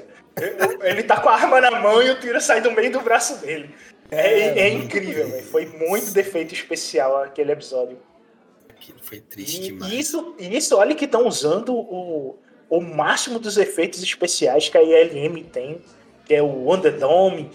Ele 0.82 1.04
tá 1.04 1.18
com 1.20 1.28
a 1.28 1.34
arma 1.34 1.60
na 1.60 1.70
mão 1.80 2.02
e 2.02 2.10
o 2.10 2.18
tiro 2.18 2.40
sai 2.40 2.60
do 2.60 2.72
meio 2.72 2.90
do 2.90 3.00
braço 3.00 3.36
dele. 3.36 3.70
É, 4.10 4.16
é 4.16 4.58
É, 4.58 4.68
incrível. 4.68 5.28
Foi 5.50 5.66
muito 5.66 6.12
defeito 6.12 6.54
especial 6.54 7.22
aquele 7.22 7.52
episódio. 7.52 7.98
Aquilo 8.68 8.98
foi 9.00 9.20
triste 9.20 9.60
E 9.60 9.64
demais. 9.64 9.92
isso, 9.92 10.34
e 10.38 10.56
isso, 10.56 10.76
olha 10.76 10.94
que 10.94 11.04
estão 11.04 11.26
usando 11.26 11.74
o, 11.74 12.36
o 12.68 12.80
máximo 12.80 13.38
dos 13.38 13.56
efeitos 13.56 14.02
especiais 14.02 14.68
que 14.68 14.76
a 14.76 14.82
ILM 14.82 15.42
tem, 15.44 15.80
que 16.26 16.34
é 16.34 16.42
o 16.42 16.70
Underdome, 16.70 17.50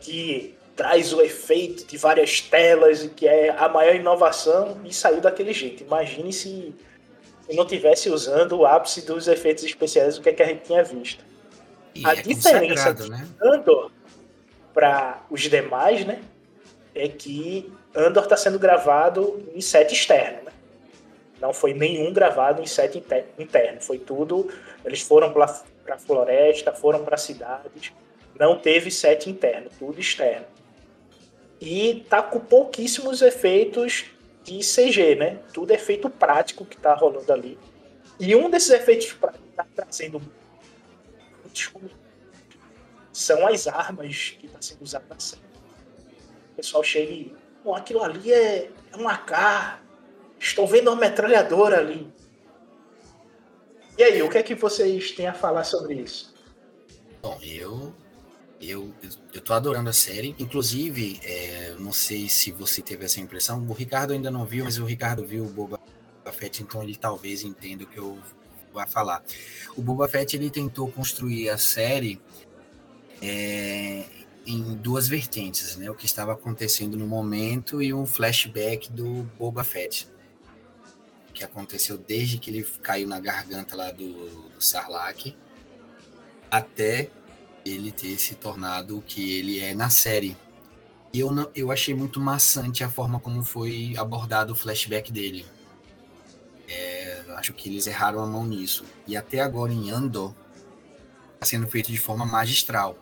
que 0.00 0.54
traz 0.74 1.12
o 1.12 1.20
efeito 1.20 1.86
de 1.86 1.98
várias 1.98 2.40
telas 2.40 3.04
e 3.04 3.08
que 3.08 3.26
é 3.26 3.50
a 3.50 3.68
maior 3.68 3.94
inovação 3.94 4.80
e 4.84 4.94
saiu 4.94 5.20
daquele 5.20 5.52
jeito. 5.52 5.82
Imagine 5.82 6.32
se, 6.32 6.74
se 7.46 7.54
não 7.54 7.66
tivesse 7.66 8.08
usando 8.08 8.52
o 8.52 8.64
ápice 8.64 9.02
dos 9.02 9.28
efeitos 9.28 9.64
especiais, 9.64 10.16
o 10.16 10.22
que, 10.22 10.30
é 10.30 10.32
que 10.32 10.42
a 10.42 10.46
gente 10.46 10.62
tinha 10.62 10.82
visto. 10.82 11.22
E 11.94 12.06
a 12.06 12.12
é 12.12 12.22
diferença 12.22 12.94
de 12.94 13.10
né? 13.10 13.28
Andor 13.42 13.90
para 14.72 15.24
os 15.30 15.42
demais, 15.42 16.04
né, 16.04 16.22
é 16.94 17.08
que 17.08 17.72
Andor 17.94 18.24
está 18.24 18.36
sendo 18.36 18.58
gravado 18.58 19.48
em 19.54 19.60
set 19.60 19.92
externo, 19.92 20.44
né? 20.44 20.52
Não 21.40 21.52
foi 21.54 21.72
nenhum 21.72 22.12
gravado 22.12 22.60
em 22.60 22.66
set 22.66 22.98
inter- 22.98 23.26
interno, 23.38 23.80
foi 23.80 23.98
tudo. 23.98 24.52
Eles 24.84 25.00
foram 25.00 25.32
para 25.32 25.44
a 25.88 25.98
floresta, 25.98 26.72
foram 26.72 27.02
para 27.02 27.16
cidades, 27.16 27.92
não 28.38 28.58
teve 28.58 28.90
set 28.90 29.28
interno, 29.28 29.70
tudo 29.78 29.98
externo. 29.98 30.46
E 31.60 32.06
tá 32.08 32.22
com 32.22 32.40
pouquíssimos 32.40 33.22
efeitos 33.22 34.06
de 34.44 34.60
CG, 34.60 35.14
né? 35.14 35.38
Tudo 35.52 35.72
efeito 35.72 36.08
prático 36.08 36.64
que 36.64 36.76
tá 36.76 36.94
rolando 36.94 37.32
ali. 37.32 37.58
E 38.18 38.34
um 38.36 38.50
desses 38.50 38.70
efeitos 38.70 39.12
práticos 39.12 39.48
tá 39.56 39.66
trazendo 39.74 40.20
muitos 41.42 41.66
são 43.20 43.46
as 43.46 43.66
armas 43.66 44.36
que 44.38 44.46
está 44.46 44.60
sendo 44.60 44.82
usada 44.82 45.04
na 45.08 45.20
série. 45.20 45.42
O 46.52 46.56
pessoal 46.56 46.82
chega 46.82 47.12
e. 47.12 47.34
Bom, 47.62 47.74
aquilo 47.74 48.02
ali 48.02 48.32
é, 48.32 48.70
é 48.92 48.96
uma 48.96 49.12
AK. 49.12 49.80
Estou 50.38 50.66
vendo 50.66 50.88
uma 50.88 50.96
metralhadora 50.96 51.78
ali. 51.78 52.10
E 53.98 54.02
aí, 54.02 54.22
o 54.22 54.30
que 54.30 54.38
é 54.38 54.42
que 54.42 54.54
vocês 54.54 55.10
têm 55.12 55.26
a 55.26 55.34
falar 55.34 55.64
sobre 55.64 55.94
isso? 55.94 56.34
Bom, 57.20 57.38
eu, 57.42 57.94
eu, 58.58 58.94
eu 59.34 59.40
tô 59.42 59.52
adorando 59.52 59.90
a 59.90 59.92
série. 59.92 60.34
Inclusive, 60.38 61.20
é, 61.22 61.74
não 61.78 61.92
sei 61.92 62.26
se 62.30 62.50
você 62.50 62.80
teve 62.80 63.04
essa 63.04 63.20
impressão. 63.20 63.62
O 63.68 63.74
Ricardo 63.74 64.14
ainda 64.14 64.30
não 64.30 64.46
viu, 64.46 64.64
mas 64.64 64.78
o 64.78 64.86
Ricardo 64.86 65.26
viu 65.26 65.44
o 65.44 65.48
Boba 65.48 65.78
Fett, 66.32 66.62
então 66.62 66.82
ele 66.82 66.96
talvez 66.96 67.42
entenda 67.42 67.84
o 67.84 67.86
que 67.86 67.98
eu 67.98 68.18
vou 68.72 68.86
falar. 68.86 69.22
O 69.76 69.82
Boba 69.82 70.08
Fett 70.08 70.34
ele 70.34 70.48
tentou 70.48 70.90
construir 70.90 71.50
a 71.50 71.58
série 71.58 72.18
é, 73.20 74.04
em 74.46 74.74
duas 74.76 75.08
vertentes, 75.08 75.76
né? 75.76 75.90
O 75.90 75.94
que 75.94 76.06
estava 76.06 76.32
acontecendo 76.32 76.96
no 76.96 77.06
momento 77.06 77.82
e 77.82 77.92
um 77.92 78.06
flashback 78.06 78.90
do 78.90 79.22
Boba 79.38 79.64
Fett, 79.64 80.08
que 81.32 81.44
aconteceu 81.44 81.96
desde 81.96 82.38
que 82.38 82.50
ele 82.50 82.62
caiu 82.82 83.06
na 83.06 83.20
garganta 83.20 83.76
lá 83.76 83.90
do, 83.90 84.28
do 84.50 84.60
Sarlacc 84.60 85.34
até 86.50 87.10
ele 87.64 87.92
ter 87.92 88.18
se 88.18 88.34
tornado 88.34 88.98
o 88.98 89.02
que 89.02 89.38
ele 89.38 89.60
é 89.60 89.74
na 89.74 89.90
série. 89.90 90.36
E 91.12 91.20
eu, 91.20 91.30
não, 91.30 91.50
eu 91.54 91.70
achei 91.70 91.94
muito 91.94 92.20
maçante 92.20 92.82
a 92.82 92.90
forma 92.90 93.20
como 93.20 93.42
foi 93.42 93.94
abordado 93.96 94.52
o 94.52 94.56
flashback 94.56 95.12
dele. 95.12 95.44
É, 96.68 97.24
acho 97.36 97.52
que 97.52 97.68
eles 97.68 97.86
erraram 97.86 98.20
a 98.20 98.26
mão 98.26 98.46
nisso. 98.46 98.84
E 99.06 99.16
até 99.16 99.40
agora 99.40 99.72
em 99.72 99.90
Andor 99.90 100.34
está 101.34 101.46
sendo 101.46 101.66
feito 101.66 101.90
de 101.90 101.98
forma 101.98 102.24
magistral. 102.24 102.96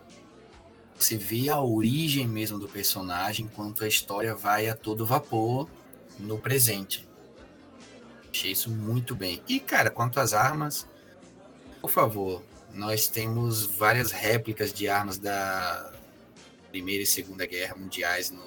Você 0.98 1.16
vê 1.16 1.48
a 1.48 1.60
origem 1.60 2.26
mesmo 2.26 2.58
do 2.58 2.68
personagem 2.68 3.46
enquanto 3.46 3.84
a 3.84 3.88
história 3.88 4.34
vai 4.34 4.68
a 4.68 4.74
todo 4.74 5.06
vapor 5.06 5.68
no 6.18 6.38
presente. 6.38 7.08
Achei 8.32 8.50
isso 8.50 8.70
muito 8.70 9.14
bem. 9.14 9.40
E, 9.48 9.60
cara, 9.60 9.90
quanto 9.90 10.18
às 10.18 10.34
armas, 10.34 10.86
por 11.80 11.90
favor, 11.90 12.42
nós 12.74 13.06
temos 13.06 13.64
várias 13.64 14.10
réplicas 14.10 14.72
de 14.72 14.88
armas 14.88 15.18
da 15.18 15.92
Primeira 16.70 17.02
e 17.02 17.06
Segunda 17.06 17.46
Guerra 17.46 17.76
Mundiais 17.76 18.30
no, 18.30 18.42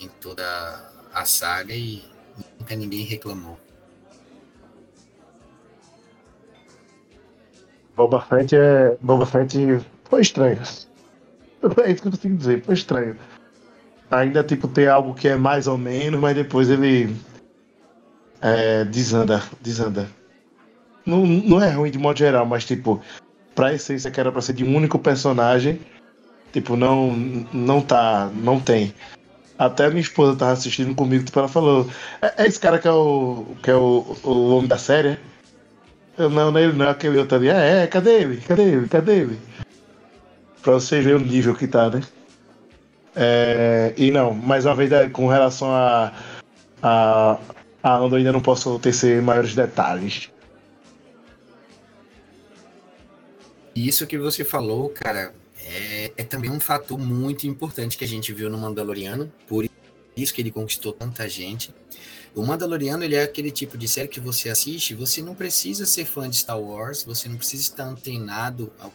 em 0.00 0.08
toda 0.08 0.44
a 1.12 1.24
saga 1.24 1.74
e 1.74 2.04
nunca 2.58 2.76
ninguém 2.76 3.04
reclamou. 3.04 3.58
Boba 7.94 8.20
Fett 8.22 8.56
é. 8.56 8.96
Boba 9.00 9.26
Fett 9.26 9.56
foi 10.04 10.22
estranho. 10.22 10.60
É 11.84 11.90
isso 11.90 12.02
que 12.02 12.08
eu 12.08 12.12
consigo 12.12 12.36
dizer, 12.36 12.62
foi 12.62 12.74
estranho. 12.74 13.16
Ainda 14.10 14.42
tipo 14.44 14.68
tem 14.68 14.86
algo 14.88 15.14
que 15.14 15.28
é 15.28 15.36
mais 15.36 15.66
ou 15.66 15.78
menos, 15.78 16.20
mas 16.20 16.34
depois 16.34 16.68
ele 16.68 17.14
é, 18.40 18.84
desanda, 18.84 19.42
desanda. 19.60 20.08
Não, 21.06 21.24
não 21.24 21.62
é 21.62 21.70
ruim 21.70 21.90
de 21.90 21.98
modo 21.98 22.18
geral, 22.18 22.44
mas 22.44 22.64
tipo, 22.64 23.00
pra 23.54 23.72
essência 23.72 24.10
que 24.10 24.20
era 24.20 24.30
pra 24.30 24.42
ser 24.42 24.52
de 24.52 24.64
um 24.64 24.76
único 24.76 24.98
personagem, 24.98 25.80
tipo, 26.52 26.76
não, 26.76 27.12
não 27.52 27.80
tá, 27.80 28.30
não 28.34 28.60
tem. 28.60 28.94
Até 29.58 29.88
minha 29.88 30.00
esposa 30.00 30.36
tava 30.36 30.52
assistindo 30.52 30.94
comigo, 30.94 31.24
tipo, 31.24 31.38
ela 31.38 31.48
falou, 31.48 31.88
é, 32.20 32.42
é 32.42 32.46
esse 32.46 32.58
cara 32.58 32.78
que 32.78 32.88
é 32.88 32.92
o. 32.92 33.46
que 33.62 33.70
é 33.70 33.74
o, 33.74 34.16
o 34.24 34.56
homem 34.56 34.68
da 34.68 34.78
série? 34.78 35.18
Eu, 36.18 36.28
não, 36.28 36.50
não 36.50 36.58
é 36.58 36.64
ele 36.64 36.72
não, 36.72 36.86
é 36.86 36.90
aquele 36.90 37.18
outro 37.18 37.36
ali. 37.36 37.48
É, 37.48 37.82
é, 37.82 37.86
cadê 37.86 38.22
ele? 38.22 38.36
Cadê 38.38 38.62
ele? 38.62 38.88
Cadê 38.88 39.12
ele? 39.20 39.38
Pra 40.62 40.72
você 40.74 41.00
ver 41.00 41.16
o 41.16 41.20
nível 41.20 41.54
que 41.54 41.66
tá, 41.66 41.90
né? 41.90 42.02
É, 43.14 43.92
e 43.96 44.10
não, 44.10 44.32
mais 44.32 44.64
uma 44.64 44.74
vez 44.74 44.90
com 45.12 45.26
relação 45.26 45.68
a. 45.70 46.12
a, 46.82 47.38
a 47.82 47.98
ainda 47.98 48.32
não 48.32 48.40
posso 48.40 48.78
tecer 48.78 49.20
maiores 49.20 49.54
detalhes. 49.54 50.30
Isso 53.74 54.06
que 54.06 54.18
você 54.18 54.44
falou, 54.44 54.88
cara, 54.90 55.34
é, 55.64 56.12
é, 56.16 56.24
também 56.24 56.50
um 56.50 56.60
fator 56.60 56.98
muito 56.98 57.46
importante 57.46 57.96
que 57.96 58.04
a 58.04 58.08
gente 58.08 58.32
viu 58.32 58.50
no 58.50 58.58
Mandaloriano, 58.58 59.32
por 59.48 59.66
isso 60.16 60.34
que 60.34 60.42
ele 60.42 60.50
conquistou 60.50 60.92
tanta 60.92 61.28
gente. 61.28 61.74
O 62.34 62.44
Mandaloriano 62.44 63.04
ele 63.04 63.14
é 63.14 63.22
aquele 63.22 63.50
tipo 63.50 63.76
de 63.76 63.88
série 63.88 64.08
que 64.08 64.20
você 64.20 64.48
assiste, 64.48 64.94
você 64.94 65.22
não 65.22 65.34
precisa 65.34 65.86
ser 65.86 66.04
fã 66.04 66.28
de 66.28 66.36
Star 66.36 66.60
Wars, 66.60 67.02
você 67.02 67.28
não 67.28 67.36
precisa 67.36 67.62
estar 67.62 67.84
antenado 67.84 68.72
ao 68.78 68.92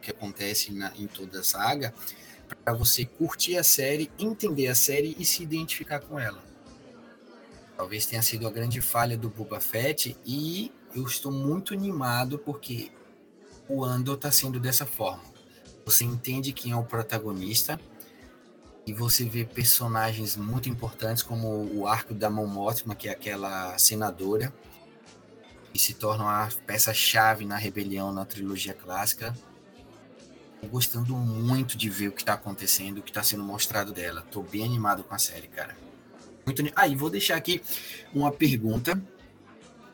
que 0.00 0.10
acontece 0.10 0.72
na, 0.72 0.92
em 0.96 1.06
toda 1.06 1.40
a 1.40 1.44
saga, 1.44 1.94
para 2.64 2.72
você 2.74 3.04
curtir 3.04 3.56
a 3.56 3.64
série, 3.64 4.10
entender 4.18 4.68
a 4.68 4.74
série 4.74 5.16
e 5.18 5.24
se 5.24 5.42
identificar 5.42 6.00
com 6.00 6.18
ela. 6.18 6.42
Talvez 7.76 8.06
tenha 8.06 8.22
sido 8.22 8.46
a 8.46 8.50
grande 8.50 8.80
falha 8.80 9.16
do 9.16 9.28
Boba 9.28 9.60
Fett 9.60 10.16
e 10.26 10.72
eu 10.94 11.04
estou 11.04 11.30
muito 11.30 11.74
animado 11.74 12.38
porque 12.38 12.90
o 13.68 13.84
Andor 13.84 14.16
está 14.16 14.32
sendo 14.32 14.58
dessa 14.58 14.86
forma. 14.86 15.22
Você 15.84 16.04
entende 16.04 16.52
quem 16.52 16.72
é 16.72 16.76
o 16.76 16.82
protagonista 16.82 17.78
e 18.86 18.92
você 18.92 19.24
vê 19.24 19.44
personagens 19.44 20.34
muito 20.34 20.68
importantes 20.68 21.22
como 21.22 21.70
o 21.74 21.86
arco 21.86 22.14
da 22.14 22.30
Mon 22.30 22.46
Mothma, 22.46 22.94
que 22.94 23.08
é 23.08 23.12
aquela 23.12 23.76
senadora, 23.78 24.52
que 25.72 25.78
se 25.78 25.94
torna 25.94 26.24
uma 26.24 26.48
peça-chave 26.66 27.44
na 27.44 27.56
rebelião 27.56 28.10
na 28.12 28.24
trilogia 28.24 28.72
clássica. 28.72 29.34
Gostando 30.66 31.14
muito 31.14 31.78
de 31.78 31.88
ver 31.88 32.08
o 32.08 32.12
que 32.12 32.22
está 32.22 32.34
acontecendo, 32.34 32.98
o 32.98 33.02
que 33.02 33.10
está 33.10 33.22
sendo 33.22 33.44
mostrado 33.44 33.92
dela. 33.92 34.24
Tô 34.30 34.42
bem 34.42 34.64
animado 34.64 35.04
com 35.04 35.14
a 35.14 35.18
série, 35.18 35.46
cara. 35.46 35.76
Muito 36.44 36.62
Ah, 36.74 36.88
e 36.88 36.96
vou 36.96 37.08
deixar 37.10 37.36
aqui 37.36 37.62
uma 38.12 38.32
pergunta. 38.32 39.00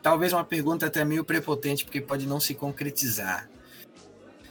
Talvez 0.01 0.33
uma 0.33 0.43
pergunta 0.43 0.85
até 0.85 1.03
meio 1.05 1.23
prepotente, 1.23 1.83
porque 1.83 2.01
pode 2.01 2.25
não 2.27 2.39
se 2.39 2.53
concretizar. 2.53 3.49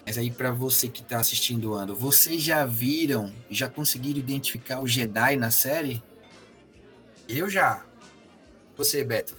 Mas 0.07 0.19
aí 0.19 0.31
para 0.31 0.51
você 0.51 0.89
que 0.89 1.01
está 1.01 1.19
assistindo 1.19 1.71
o 1.71 1.75
ano, 1.75 1.95
vocês 1.95 2.43
já 2.43 2.67
viram, 2.67 3.33
já 3.51 3.69
conseguiram 3.69 4.19
identificar 4.19 4.81
o 4.81 4.87
Jedi 4.87 5.37
na 5.37 5.51
série? 5.51 6.03
Eu 7.29 7.49
já. 7.49 7.85
Você, 8.77 9.03
Beto? 9.03 9.35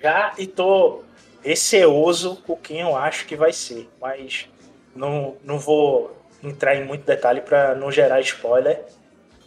Já 0.00 0.34
e 0.38 0.46
tô 0.46 1.02
receoso 1.46 2.42
com 2.44 2.56
quem 2.56 2.80
eu 2.80 2.96
acho 2.96 3.24
que 3.24 3.36
vai 3.36 3.52
ser, 3.52 3.88
mas 4.00 4.48
não, 4.96 5.36
não 5.44 5.60
vou 5.60 6.16
entrar 6.42 6.74
em 6.74 6.84
muito 6.84 7.04
detalhe 7.04 7.40
para 7.40 7.72
não 7.76 7.92
gerar 7.92 8.20
spoiler. 8.20 8.84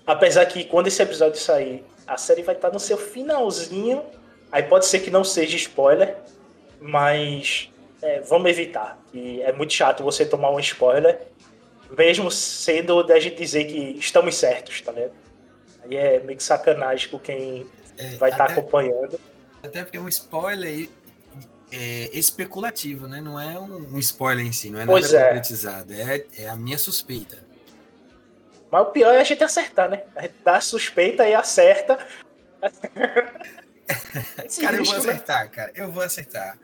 Apesar 0.08 0.46
que 0.46 0.64
quando 0.64 0.88
esse 0.88 1.02
episódio 1.02 1.38
sair, 1.38 1.84
a 2.08 2.16
série 2.16 2.42
vai 2.42 2.56
estar 2.56 2.72
no 2.72 2.80
seu 2.80 2.98
finalzinho, 2.98 4.04
aí 4.50 4.64
pode 4.64 4.86
ser 4.86 5.00
que 5.00 5.12
não 5.12 5.26
seja 5.26 5.58
spoiler, 5.58 6.16
mas 6.80 7.70
é, 8.02 8.22
vamos 8.22 8.50
evitar. 8.50 8.98
E 9.14 9.42
é 9.42 9.52
muito 9.52 9.74
chato 9.74 10.02
você 10.02 10.26
tomar 10.26 10.52
um 10.52 10.60
spoiler, 10.60 11.20
mesmo 11.98 12.32
sendo 12.32 13.04
da 13.04 13.20
gente 13.20 13.36
dizer 13.36 13.66
que 13.66 14.00
estamos 14.00 14.36
certos, 14.36 14.80
tá 14.80 14.94
vendo? 14.94 15.12
Aí 15.84 15.98
é 15.98 16.20
meio 16.22 16.38
que 16.38 16.44
sacanagem 16.44 17.10
com 17.10 17.20
quem 17.20 17.68
é, 17.98 18.16
vai 18.16 18.30
estar 18.30 18.48
tá 18.48 18.54
acompanhando. 18.54 19.20
Até 19.62 19.84
porque 19.84 20.00
um 20.00 20.08
spoiler 20.08 20.88
é 21.72 22.10
especulativo, 22.18 23.08
né? 23.08 23.22
Não 23.22 23.40
é 23.40 23.60
um, 23.60 23.98
spoiler 24.00 24.46
em 24.46 24.52
si, 24.52 24.70
não 24.70 24.80
é 24.80 24.86
pois 24.86 25.12
nada 25.12 25.26
é. 25.26 25.28
concretizado. 25.28 25.94
É, 25.94 26.26
é 26.38 26.50
a 26.50 26.56
minha 26.56 26.78
suspeita. 26.78 27.38
Mas 28.72 28.82
o 28.82 28.86
pior 28.86 29.14
é 29.14 29.22
a 29.22 29.24
gente 29.24 29.44
acertar, 29.44 29.90
né? 29.90 30.04
A 30.16 30.24
gente 30.24 30.36
dá 30.44 30.62
suspeita 30.62 31.28
e 31.28 31.34
acerta. 31.34 31.98
cara, 34.62 34.78
eu 34.78 34.84
vou 34.84 34.94
né? 34.94 35.00
acertar, 35.00 35.50
cara. 35.50 35.72
Eu 35.76 35.92
vou 35.92 36.04
acertar. 36.04 36.60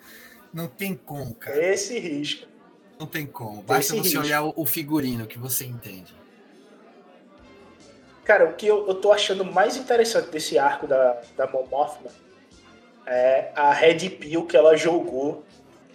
Não 0.54 0.68
tem 0.68 0.96
como, 0.96 1.34
cara. 1.36 1.58
Esse 1.58 1.98
risco. 2.00 2.48
Não 3.00 3.08
tem 3.08 3.26
como. 3.26 3.62
Basta 3.62 3.94
Esse 3.94 3.98
você 3.98 4.10
risco. 4.10 4.24
olhar 4.24 4.44
o 4.44 4.65
figurino 4.65 5.26
que 5.26 5.38
você 5.38 5.65
entende. 5.65 6.15
Cara, 8.24 8.46
o 8.46 8.54
que 8.54 8.65
eu, 8.65 8.88
eu 8.88 8.96
tô 8.96 9.12
achando 9.12 9.46
mais 9.46 9.76
interessante 9.76 10.30
desse 10.30 10.58
arco 10.58 10.88
da, 10.88 11.22
da 11.36 11.48
Mon 11.48 11.65
Mothma 11.68 12.10
é 13.06 13.52
a 13.56 13.72
Red 13.72 14.10
Pill 14.10 14.46
que 14.46 14.58
ela 14.58 14.76
jogou 14.76 15.44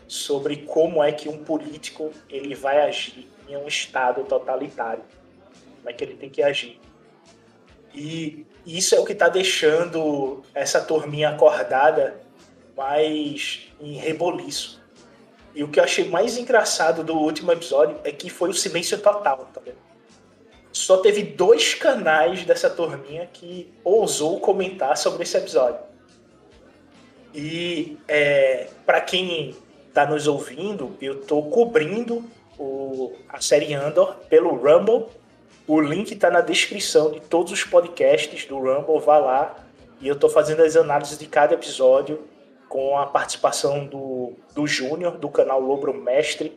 sobre 0.06 0.58
como 0.58 1.02
é 1.02 1.12
que 1.12 1.28
um 1.28 1.44
político 1.44 2.10
ele 2.28 2.54
vai 2.54 2.82
agir 2.82 3.28
em 3.48 3.56
um 3.56 3.66
estado 3.66 4.24
totalitário. 4.24 5.02
Como 5.76 5.90
é 5.90 5.92
que 5.92 6.04
ele 6.04 6.14
tem 6.14 6.28
que 6.28 6.42
agir. 6.42 6.80
E 7.94 8.46
isso 8.66 8.94
é 8.94 9.00
o 9.00 9.04
que 9.04 9.12
está 9.12 9.28
deixando 9.28 10.42
essa 10.54 10.80
turminha 10.80 11.30
acordada 11.30 12.20
mais 12.76 13.68
em 13.80 13.94
reboliço. 13.94 14.80
E 15.54 15.64
o 15.64 15.68
que 15.68 15.80
eu 15.80 15.84
achei 15.84 16.08
mais 16.08 16.38
engraçado 16.38 17.02
do 17.02 17.16
último 17.16 17.50
episódio 17.50 17.98
é 18.04 18.12
que 18.12 18.30
foi 18.30 18.50
o 18.50 18.54
silêncio 18.54 18.98
total, 18.98 19.50
tá 19.52 19.60
vendo? 19.64 19.78
Só 20.72 20.98
teve 20.98 21.22
dois 21.24 21.74
canais 21.74 22.44
dessa 22.44 22.70
turminha 22.70 23.28
que 23.32 23.72
ousou 23.82 24.38
comentar 24.38 24.96
sobre 24.96 25.24
esse 25.24 25.36
episódio. 25.36 25.89
E 27.34 27.98
é, 28.08 28.68
para 28.84 29.00
quem 29.00 29.54
está 29.88 30.06
nos 30.06 30.26
ouvindo, 30.26 30.96
eu 31.00 31.20
estou 31.20 31.48
cobrindo 31.50 32.24
o, 32.58 33.12
a 33.28 33.40
série 33.40 33.74
Andor 33.74 34.16
pelo 34.28 34.54
Rumble. 34.54 35.06
O 35.66 35.80
link 35.80 36.12
está 36.12 36.30
na 36.30 36.40
descrição 36.40 37.10
de 37.10 37.20
todos 37.20 37.52
os 37.52 37.64
podcasts 37.64 38.44
do 38.46 38.58
Rumble. 38.58 39.00
Vá 39.00 39.18
lá 39.18 39.56
e 40.00 40.08
eu 40.08 40.14
estou 40.14 40.30
fazendo 40.30 40.62
as 40.62 40.76
análises 40.76 41.18
de 41.18 41.26
cada 41.26 41.54
episódio 41.54 42.22
com 42.68 42.96
a 42.96 43.06
participação 43.06 43.84
do, 43.86 44.32
do 44.54 44.66
Júnior, 44.66 45.18
do 45.18 45.28
canal 45.28 45.60
Lobro 45.60 45.92
Mestre, 45.92 46.56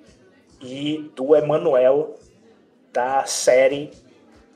e 0.61 1.11
do 1.15 1.35
Emanuel, 1.35 2.15
da 2.91 3.25
série 3.25 3.91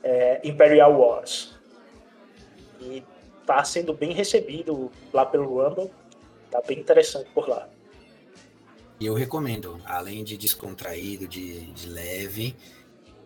é, 0.02 0.40
Imperial 0.42 0.98
Wars. 0.98 1.54
E 2.80 3.02
tá 3.44 3.62
sendo 3.64 3.92
bem 3.92 4.12
recebido 4.12 4.90
lá 5.12 5.26
pelo 5.26 5.44
Rumble, 5.44 5.90
tá 6.50 6.60
bem 6.66 6.78
interessante 6.78 7.30
por 7.34 7.48
lá. 7.48 7.68
E 9.00 9.06
eu 9.06 9.14
recomendo, 9.14 9.80
além 9.84 10.24
de 10.24 10.36
descontraído, 10.36 11.28
de, 11.28 11.60
de 11.72 11.88
leve, 11.88 12.56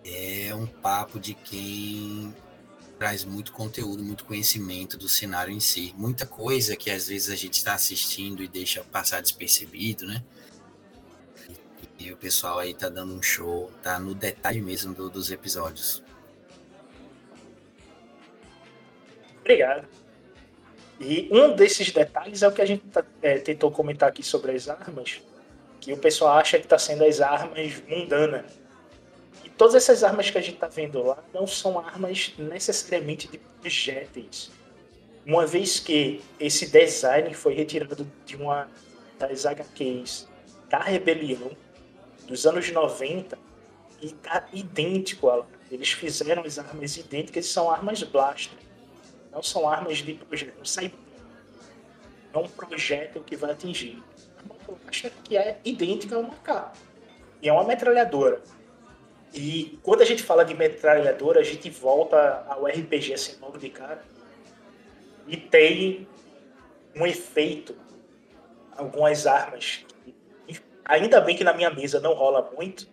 é 0.05 0.55
um 0.55 0.67
papo 0.67 1.19
de 1.19 1.33
quem 1.33 2.35
traz 2.99 3.25
muito 3.25 3.53
conteúdo, 3.53 4.03
muito 4.03 4.25
conhecimento 4.25 4.99
do 4.99 5.09
cenário 5.09 5.53
em 5.53 5.61
si. 5.61 5.95
Muita 5.97 6.27
coisa 6.27 6.77
que 6.77 6.91
às 6.91 7.09
vezes 7.09 7.31
a 7.31 7.37
gente 7.37 7.55
está 7.55 7.75
assistindo 7.75 8.43
e 8.43 8.49
deixa 8.49 8.85
passar 8.85 9.23
despercebido, 9.23 10.07
né? 10.07 10.23
E, 11.99 12.07
e, 12.07 12.13
o 12.13 12.17
pessoal 12.17 12.59
aí 12.59 12.75
tá 12.75 12.89
dando 12.89 13.15
um 13.15 13.23
show, 13.23 13.73
tá 13.83 13.99
no 13.99 14.15
detalhe 14.15 14.61
mesmo 14.61 14.95
do, 14.95 15.09
dos 15.09 15.31
episódios. 15.31 16.03
Obrigado. 19.41 19.89
E 21.03 21.29
um 21.33 21.55
desses 21.55 21.91
detalhes 21.91 22.43
é 22.43 22.49
o 22.49 22.53
que 22.53 22.63
a 22.63 22.67
gente 22.67 22.85
tá, 22.87 23.05
é, 23.21 23.39
tentou 23.39 23.71
comentar 23.73 24.09
aqui 24.09 24.23
sobre 24.23 24.53
as 24.53 24.69
armas, 24.69 25.21
que 25.81 25.93
o 25.93 25.97
pessoal 25.97 26.39
acha 26.39 26.59
que 26.59 26.65
está 26.65 26.79
sendo 26.79 27.05
as 27.05 27.21
armas 27.21 27.83
mundanas. 27.89 28.45
E 29.45 29.49
todas 29.49 29.75
essas 29.75 30.05
armas 30.05 30.31
que 30.31 30.39
a 30.39 30.41
gente 30.41 30.55
está 30.55 30.69
vendo 30.69 31.03
lá 31.03 31.19
não 31.35 31.45
são 31.47 31.79
armas 31.79 32.33
necessariamente 32.39 33.27
de 33.27 33.39
projéteis. 33.39 34.51
Uma 35.27 35.45
vez 35.45 35.81
que 35.81 36.21
esse 36.39 36.67
design 36.71 37.35
foi 37.35 37.55
retirado 37.55 38.11
de 38.25 38.37
uma 38.37 38.69
das 39.19 39.45
HQs 39.45 40.29
da 40.69 40.79
Rebelião 40.79 41.51
dos 42.27 42.47
anos 42.47 42.71
90 42.71 43.37
e 44.01 44.07
está 44.07 44.47
idêntico 44.53 45.29
a 45.29 45.37
lá. 45.37 45.47
Eles 45.71 45.93
fizeram 45.93 46.45
as 46.45 46.59
armas 46.59 46.97
idênticas 46.97 47.47
e 47.47 47.49
são 47.49 47.71
armas 47.71 48.03
blaster. 48.05 48.59
Não 49.33 49.43
são 49.43 49.69
armas 49.69 49.99
de. 49.99 50.21
Não 50.57 50.65
sai 50.65 50.93
é 52.35 52.39
um 52.39 52.49
projétil 52.49 53.23
que 53.23 53.37
vai 53.37 53.51
atingir 53.51 54.03
caixa 54.93 55.11
que 55.25 55.37
é 55.37 55.59
idêntica 55.65 56.17
a 56.17 56.19
uma. 56.19 56.73
E 57.41 57.49
é 57.49 57.53
uma 57.53 57.65
metralhadora. 57.65 58.43
E 59.33 59.79
quando 59.83 60.03
a 60.03 60.05
gente 60.05 60.23
fala 60.23 60.45
de 60.45 60.55
metralhadora, 60.55 61.41
a 61.41 61.43
gente 61.43 61.71
volta 61.71 62.45
ao 62.47 62.67
RPG 62.67 63.15
assim 63.15 63.37
logo 63.41 63.59
de 63.59 63.71
cara. 63.71 64.05
E 65.27 65.37
tem 65.37 66.07
um 66.95 67.07
efeito, 67.07 67.75
algumas 68.77 69.27
armas. 69.27 69.87
Ainda 70.85 71.21
bem 71.21 71.35
que 71.35 71.45
na 71.45 71.55
minha 71.55 71.71
mesa 71.71 72.01
não 72.01 72.13
rola 72.13 72.51
muito, 72.55 72.87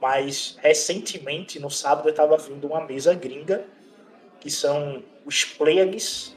mas 0.00 0.56
recentemente, 0.60 1.58
no 1.58 1.70
sábado, 1.70 2.08
eu 2.08 2.10
estava 2.10 2.36
vendo 2.36 2.68
uma 2.68 2.84
mesa 2.84 3.14
gringa, 3.14 3.64
que 4.40 4.50
são 4.50 5.02
os 5.24 5.44
Plagues. 5.44 6.34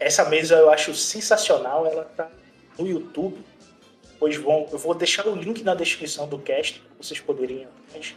Essa 0.00 0.24
mesa 0.28 0.54
eu 0.54 0.70
acho 0.70 0.94
sensacional, 0.94 1.86
ela 1.86 2.04
tá 2.04 2.30
no 2.78 2.86
YouTube 2.86 3.38
pois 4.18 4.36
vão, 4.36 4.66
eu 4.70 4.78
vou 4.78 4.94
deixar 4.94 5.26
o 5.26 5.34
link 5.34 5.62
na 5.62 5.74
descrição 5.74 6.28
do 6.28 6.38
cast 6.38 6.80
para 6.80 6.90
vocês 7.00 7.20
poderem 7.20 7.66
ir 7.94 8.16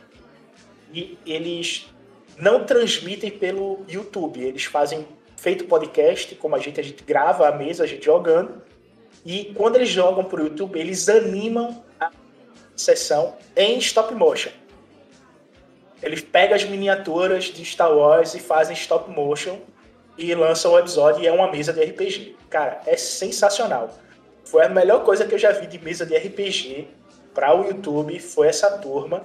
E 0.93 1.17
eles 1.25 1.87
não 2.37 2.65
transmitem 2.65 3.31
pelo 3.31 3.85
YouTube, 3.87 4.41
eles 4.41 4.65
fazem 4.65 5.07
feito 5.37 5.65
podcast, 5.65 6.35
como 6.35 6.55
a 6.55 6.59
gente, 6.59 6.79
a 6.79 6.83
gente 6.83 7.03
grava 7.03 7.47
a 7.47 7.51
mesa, 7.51 7.83
a 7.83 7.87
gente 7.87 8.05
jogando. 8.05 8.61
E 9.25 9.53
quando 9.55 9.75
eles 9.75 9.89
jogam 9.89 10.23
para 10.23 10.41
o 10.41 10.45
YouTube, 10.45 10.79
eles 10.79 11.07
animam 11.07 11.83
a 11.99 12.11
sessão 12.75 13.35
em 13.55 13.77
stop 13.77 14.13
motion. 14.15 14.51
Eles 16.01 16.21
pegam 16.21 16.55
as 16.55 16.63
miniaturas 16.63 17.45
de 17.45 17.63
Star 17.63 17.91
Wars 17.91 18.33
e 18.33 18.39
fazem 18.39 18.75
stop 18.75 19.09
motion 19.09 19.59
e 20.17 20.33
lançam 20.33 20.71
o 20.71 20.79
episódio 20.79 21.23
e 21.23 21.27
é 21.27 21.31
uma 21.31 21.51
mesa 21.51 21.71
de 21.71 21.83
RPG. 21.83 22.35
Cara, 22.49 22.81
é 22.85 22.97
sensacional. 22.97 23.89
Foi 24.43 24.65
a 24.65 24.69
melhor 24.69 25.03
coisa 25.03 25.25
que 25.25 25.35
eu 25.35 25.39
já 25.39 25.51
vi 25.51 25.67
de 25.67 25.79
mesa 25.79 26.05
de 26.05 26.15
RPG 26.17 26.87
para 27.33 27.55
o 27.55 27.65
YouTube, 27.67 28.19
foi 28.19 28.47
essa 28.47 28.77
turma. 28.77 29.23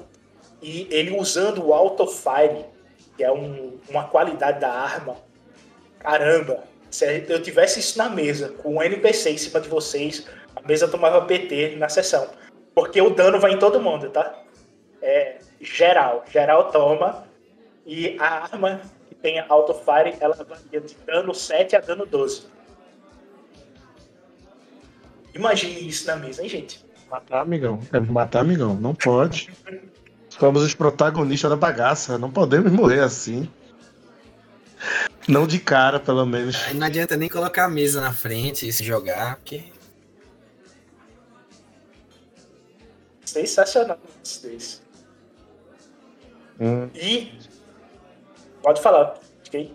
E 0.62 0.86
ele 0.90 1.16
usando 1.18 1.64
o 1.64 1.74
Autofire, 1.74 2.64
que 3.16 3.24
é 3.24 3.32
um, 3.32 3.78
uma 3.88 4.04
qualidade 4.04 4.60
da 4.60 4.70
arma. 4.70 5.16
Caramba, 5.98 6.62
se 6.90 7.24
eu 7.28 7.42
tivesse 7.42 7.80
isso 7.80 7.98
na 7.98 8.08
mesa, 8.08 8.50
com 8.62 8.76
um 8.76 8.82
NPC 8.82 9.30
em 9.30 9.38
cima 9.38 9.60
de 9.60 9.68
vocês, 9.68 10.26
a 10.54 10.66
mesa 10.66 10.86
tomava 10.86 11.22
PT 11.22 11.76
na 11.76 11.88
sessão. 11.88 12.28
Porque 12.74 13.00
o 13.00 13.10
dano 13.10 13.40
vai 13.40 13.52
em 13.52 13.58
todo 13.58 13.80
mundo, 13.80 14.10
tá? 14.10 14.42
É 15.02 15.38
geral. 15.60 16.24
Geral 16.30 16.70
toma. 16.70 17.24
E 17.86 18.16
a 18.18 18.42
arma 18.42 18.80
que 19.08 19.14
tem 19.14 19.38
Autofire, 19.38 20.16
ela 20.20 20.34
varia 20.34 20.80
de 20.80 20.96
dano 21.06 21.34
7 21.34 21.76
a 21.76 21.80
dano 21.80 22.04
12. 22.04 22.46
Imagine 25.34 25.86
isso 25.86 26.06
na 26.06 26.16
mesa, 26.16 26.42
hein, 26.42 26.48
gente? 26.48 26.84
Matar, 27.10 27.42
amigão. 27.42 27.80
É 27.92 28.00
matar, 28.00 28.40
amigão. 28.40 28.74
Não 28.74 28.94
pode. 28.94 29.50
Somos 30.30 30.62
os 30.62 30.74
protagonistas 30.74 31.50
da 31.50 31.56
bagaça. 31.56 32.18
Não 32.18 32.30
podemos 32.30 32.72
morrer 32.72 33.00
assim. 33.00 33.48
Não 35.28 35.46
de 35.46 35.58
cara, 35.58 36.00
pelo 36.00 36.24
menos. 36.24 36.56
Aí 36.66 36.74
não 36.74 36.86
adianta 36.86 37.16
nem 37.16 37.28
colocar 37.28 37.64
a 37.64 37.68
mesa 37.68 38.00
na 38.00 38.12
frente 38.12 38.66
e 38.66 38.72
se 38.72 38.84
jogar, 38.84 39.36
porque. 39.36 39.64
Sensacional 43.24 43.98
isso 44.24 44.42
desse. 44.42 44.85
Hum. 46.60 46.88
E. 46.94 47.38
Pode 48.62 48.80
falar, 48.82 49.18
fiquei. 49.44 49.74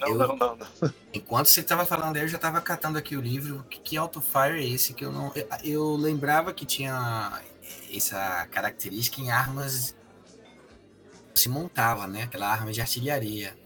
Não, 0.00 0.08
eu, 0.08 0.14
não, 0.14 0.36
não, 0.36 0.56
não. 0.56 0.94
Enquanto 1.12 1.46
você 1.46 1.60
estava 1.60 1.84
falando 1.84 2.16
aí, 2.16 2.22
eu 2.22 2.28
já 2.28 2.36
estava 2.36 2.60
catando 2.60 2.96
aqui 2.96 3.16
o 3.16 3.20
livro. 3.20 3.64
Que, 3.68 3.80
que 3.80 3.96
Autofire 3.96 4.58
é 4.58 4.64
esse? 4.64 4.94
Que 4.94 5.04
eu 5.04 5.12
não. 5.12 5.30
Eu, 5.34 5.46
eu, 5.62 5.96
lembrava 5.96 6.54
que 6.54 6.64
tinha 6.64 7.42
essa 7.94 8.46
característica 8.50 9.20
em 9.20 9.30
armas. 9.30 9.94
Se 11.34 11.48
montava, 11.48 12.06
né? 12.06 12.24
Aquela 12.24 12.48
arma 12.48 12.72
de 12.72 12.80
artilharia. 12.80 13.56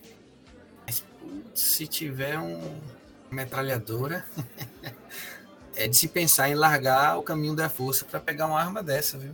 Mas, 0.85 1.01
putz, 1.01 1.61
se 1.61 1.87
tiver 1.87 2.39
um 2.39 2.81
metralhadora. 3.31 4.25
é 5.77 5.89
de 5.89 5.97
se 5.97 6.09
pensar 6.09 6.49
em 6.49 6.55
largar 6.55 7.19
o 7.19 7.23
caminho 7.23 7.55
da 7.55 7.69
força 7.69 8.05
para 8.05 8.21
pegar 8.21 8.47
uma 8.47 8.61
arma 8.61 8.83
dessa, 8.83 9.19
viu? 9.19 9.33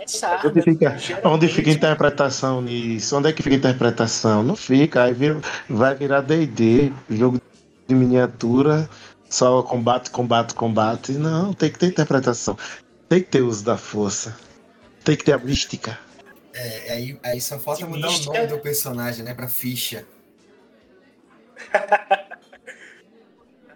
Essa 0.00 0.40
onde 0.44 0.62
fica, 0.62 0.96
onde 1.24 1.48
fica 1.48 1.70
a 1.70 1.72
interpretação 1.72 2.60
nisso? 2.60 3.16
Onde 3.16 3.28
é 3.28 3.32
que 3.32 3.42
fica 3.42 3.54
a 3.54 3.58
interpretação? 3.58 4.42
Não 4.42 4.56
fica, 4.56 5.04
aí 5.04 5.12
vira, 5.12 5.40
vai 5.68 5.94
virar 5.94 6.22
DD, 6.22 6.92
jogo 7.10 7.40
de 7.86 7.94
miniatura, 7.94 8.88
só 9.28 9.62
combate, 9.62 10.10
combate, 10.10 10.54
combate. 10.54 11.12
Não, 11.12 11.52
tem 11.52 11.70
que 11.70 11.78
ter 11.78 11.86
interpretação. 11.86 12.56
Tem 13.08 13.22
que 13.22 13.28
ter 13.28 13.42
uso 13.42 13.64
da 13.64 13.76
força. 13.76 14.36
Tem 15.04 15.16
que 15.16 15.24
ter 15.24 15.32
a 15.32 15.38
mística. 15.38 15.98
É, 16.52 16.92
aí, 16.92 17.18
aí 17.22 17.40
só 17.40 17.58
falta 17.58 17.86
mudar 17.86 18.08
o 18.08 18.24
nome 18.24 18.46
do 18.46 18.58
personagem, 18.58 19.24
né? 19.24 19.32
Pra 19.32 19.48
ficha. 19.48 20.04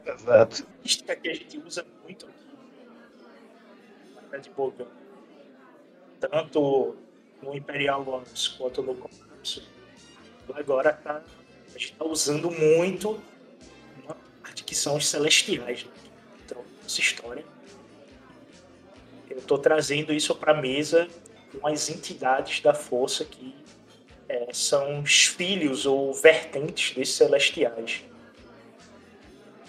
Exato. 0.07 0.67
Mística 0.83 1.17
que 1.17 1.29
a 1.29 1.35
gente 1.35 1.59
usa 1.59 1.87
muito 2.05 2.27
aqui. 2.27 2.43
De 4.41 4.51
boca 4.51 4.87
tanto 6.29 6.95
no 7.43 7.57
Imperial 7.57 8.05
Wars 8.05 8.49
quanto 8.49 8.83
no 8.83 8.95
Colapso, 8.95 9.63
agora 10.55 10.93
tá, 10.93 11.23
a 11.75 11.79
gente 11.79 11.93
está 11.93 12.05
usando 12.05 12.51
muito 12.51 13.21
uma 14.05 14.17
parte 14.41 14.63
que 14.63 14.75
são 14.75 14.97
os 14.97 15.09
celestiais 15.09 15.85
né? 15.85 15.91
então, 16.45 16.63
essa 16.87 17.01
história. 17.01 17.45
Eu 19.29 19.39
estou 19.39 19.59
trazendo 19.59 20.13
isso 20.13 20.35
para 20.35 20.53
a 20.53 20.61
mesa 20.61 21.09
com 21.51 21.67
as 21.67 21.89
entidades 21.89 22.61
da 22.61 22.75
força 22.75 23.25
que 23.25 23.55
é, 24.29 24.49
são 24.53 25.01
os 25.01 25.27
filhos 25.27 25.87
ou 25.87 26.13
vertentes 26.15 26.95
desses 26.95 27.15
celestiais. 27.15 28.05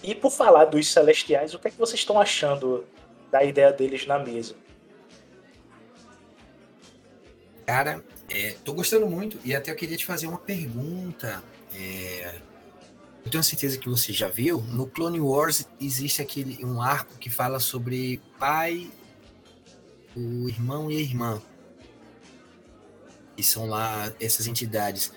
E 0.02 0.14
por 0.14 0.30
falar 0.30 0.66
dos 0.66 0.92
celestiais, 0.92 1.54
o 1.54 1.58
que 1.58 1.68
é 1.68 1.70
que 1.70 1.78
vocês 1.78 2.00
estão 2.00 2.20
achando 2.20 2.84
da 3.30 3.42
ideia 3.42 3.72
deles 3.72 4.06
na 4.06 4.18
mesa? 4.18 4.54
Cara, 7.66 8.04
é, 8.28 8.54
tô 8.64 8.74
gostando 8.74 9.06
muito 9.08 9.38
e 9.44 9.54
até 9.54 9.70
eu 9.70 9.76
queria 9.76 9.96
te 9.96 10.04
fazer 10.04 10.26
uma 10.26 10.38
pergunta. 10.38 11.42
É, 11.74 12.34
eu 13.24 13.30
tenho 13.30 13.42
certeza 13.42 13.78
que 13.78 13.88
você 13.88 14.12
já 14.12 14.28
viu. 14.28 14.60
No 14.60 14.86
Clone 14.86 15.20
Wars 15.20 15.66
existe 15.80 16.20
aquele 16.20 16.62
um 16.62 16.82
arco 16.82 17.16
que 17.18 17.30
fala 17.30 17.58
sobre 17.58 18.20
pai, 18.38 18.90
o 20.14 20.48
irmão 20.48 20.90
e 20.90 20.98
a 20.98 21.00
irmã. 21.00 21.42
E 23.36 23.42
são 23.42 23.66
lá 23.66 24.12
essas 24.20 24.46
entidades. 24.46 25.12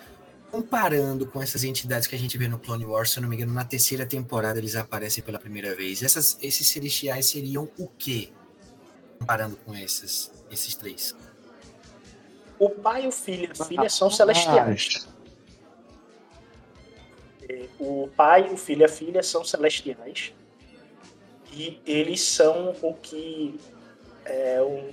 Comparando 0.51 1.27
com 1.27 1.41
essas 1.41 1.63
entidades 1.63 2.07
que 2.07 2.15
a 2.15 2.19
gente 2.19 2.37
vê 2.37 2.47
no 2.47 2.57
Clone 2.57 2.85
Wars, 2.85 3.11
se 3.11 3.19
eu 3.19 3.21
não 3.21 3.29
me 3.29 3.35
engano, 3.35 3.53
na 3.53 3.65
terceira 3.65 4.05
temporada 4.05 4.57
eles 4.59 4.75
aparecem 4.75 5.23
pela 5.23 5.37
primeira 5.37 5.75
vez. 5.75 6.01
Essas, 6.01 6.37
esses 6.41 6.67
celestiais 6.67 7.29
seriam 7.29 7.69
o 7.77 7.87
quê? 7.87 8.29
Comparando 9.19 9.57
com 9.57 9.75
esses, 9.75 10.31
esses 10.49 10.73
três. 10.75 11.15
O 12.57 12.69
pai, 12.69 13.05
o 13.07 13.11
filho 13.11 13.49
e 13.55 13.61
a 13.61 13.65
filha 13.65 13.89
são 13.89 14.09
celestiais. 14.09 15.07
o 17.77 18.07
pai, 18.15 18.51
o 18.51 18.57
filho 18.57 18.81
e 18.81 18.85
a 18.85 18.89
filha 18.89 19.21
são 19.21 19.43
celestiais 19.43 20.33
e 21.57 21.81
eles 21.85 22.21
são 22.21 22.75
o 22.81 22.93
que 22.93 23.59
é 24.25 24.61
um, 24.61 24.91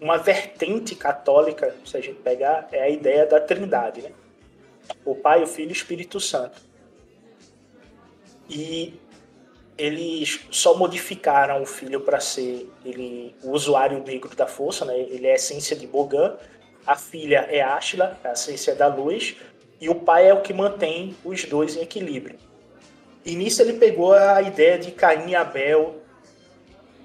uma 0.00 0.18
vertente 0.18 0.94
católica, 0.94 1.74
se 1.84 1.96
a 1.96 2.00
gente 2.00 2.20
pegar, 2.20 2.68
é 2.72 2.82
a 2.82 2.88
ideia 2.88 3.26
da 3.26 3.40
Trindade, 3.40 4.02
né? 4.02 4.12
O 5.04 5.14
Pai, 5.14 5.42
o 5.42 5.46
Filho 5.46 5.70
e 5.70 5.72
o 5.72 5.72
Espírito 5.72 6.20
Santo. 6.20 6.60
E 8.48 8.94
eles 9.76 10.46
só 10.50 10.74
modificaram 10.76 11.62
o 11.62 11.66
filho 11.66 12.00
para 12.00 12.20
ser 12.20 12.70
ele, 12.84 13.34
o 13.42 13.50
usuário 13.50 14.02
negro 14.02 14.34
da 14.34 14.46
força, 14.46 14.84
né? 14.84 14.98
Ele 14.98 15.26
é 15.26 15.32
a 15.32 15.34
essência 15.34 15.76
de 15.76 15.86
Bogan, 15.86 16.36
a 16.86 16.94
filha 16.94 17.46
é 17.50 17.60
Ashla, 17.60 18.18
a 18.22 18.32
essência 18.32 18.74
da 18.74 18.86
luz, 18.86 19.36
e 19.80 19.88
o 19.88 19.94
pai 19.94 20.28
é 20.28 20.34
o 20.34 20.40
que 20.40 20.52
mantém 20.52 21.16
os 21.24 21.44
dois 21.44 21.76
em 21.76 21.82
equilíbrio. 21.82 22.38
E 23.24 23.34
nisso 23.34 23.60
ele 23.60 23.74
pegou 23.74 24.12
a 24.12 24.40
ideia 24.40 24.78
de 24.78 24.92
Caim 24.92 25.30
e 25.30 25.36
Abel, 25.36 26.00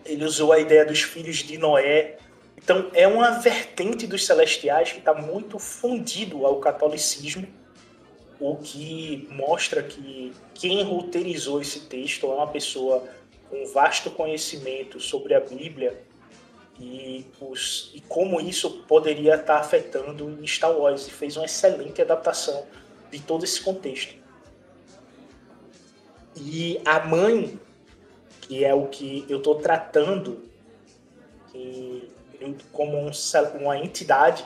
ele 0.06 0.24
usou 0.24 0.52
a 0.52 0.60
ideia 0.60 0.86
dos 0.86 1.02
filhos 1.02 1.38
de 1.38 1.58
Noé. 1.58 2.18
Então 2.64 2.90
é 2.94 3.08
uma 3.08 3.32
vertente 3.32 4.06
dos 4.06 4.26
celestiais 4.26 4.92
que 4.92 5.00
está 5.00 5.14
muito 5.14 5.58
fundido 5.58 6.46
ao 6.46 6.60
catolicismo 6.60 7.48
o 8.42 8.56
que 8.56 9.28
mostra 9.30 9.84
que 9.84 10.34
quem 10.56 10.84
roteirizou 10.84 11.62
esse 11.62 11.82
texto 11.82 12.26
é 12.26 12.34
uma 12.34 12.48
pessoa 12.48 13.08
com 13.48 13.68
vasto 13.68 14.10
conhecimento 14.10 15.00
sobre 15.00 15.36
a 15.36 15.40
Bíblia 15.40 16.04
e, 16.80 17.24
os, 17.40 17.92
e 17.94 18.02
como 18.02 18.42
isso 18.42 18.84
poderia 18.88 19.36
estar 19.36 19.58
afetando 19.58 20.28
em 20.42 20.48
Star 20.48 20.76
Wars 20.76 21.08
e 21.08 21.12
fez 21.12 21.38
uma 21.38 21.46
excelente 21.46 22.02
adaptação 22.02 22.66
de 23.12 23.20
todo 23.20 23.44
esse 23.44 23.62
contexto. 23.62 24.16
E 26.36 26.82
a 26.84 27.00
mãe, 27.02 27.60
que 28.42 28.66
é 28.66 28.74
o 28.74 28.88
que 28.88 29.24
eu 29.30 29.38
estou 29.38 29.56
tratando 29.56 30.50
que, 31.52 32.10
como 32.72 32.98
um, 32.98 33.12
uma 33.60 33.78
entidade, 33.78 34.46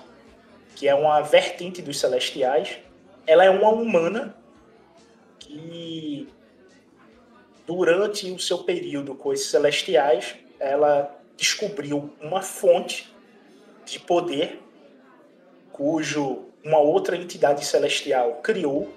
que 0.75 0.87
é 0.87 0.95
uma 0.95 1.21
vertente 1.21 1.81
dos 1.81 1.99
celestiais, 1.99 2.77
ela 3.25 3.43
é 3.43 3.49
uma 3.49 3.69
humana 3.69 4.35
que 5.39 6.27
durante 7.65 8.29
o 8.31 8.39
seu 8.39 8.59
período 8.59 9.15
com 9.15 9.33
esses 9.33 9.49
celestiais, 9.49 10.35
ela 10.59 11.15
descobriu 11.35 12.13
uma 12.21 12.41
fonte 12.41 13.13
de 13.85 13.99
poder 13.99 14.61
cujo 15.71 16.45
uma 16.63 16.79
outra 16.79 17.15
entidade 17.15 17.65
celestial 17.65 18.39
criou 18.41 18.91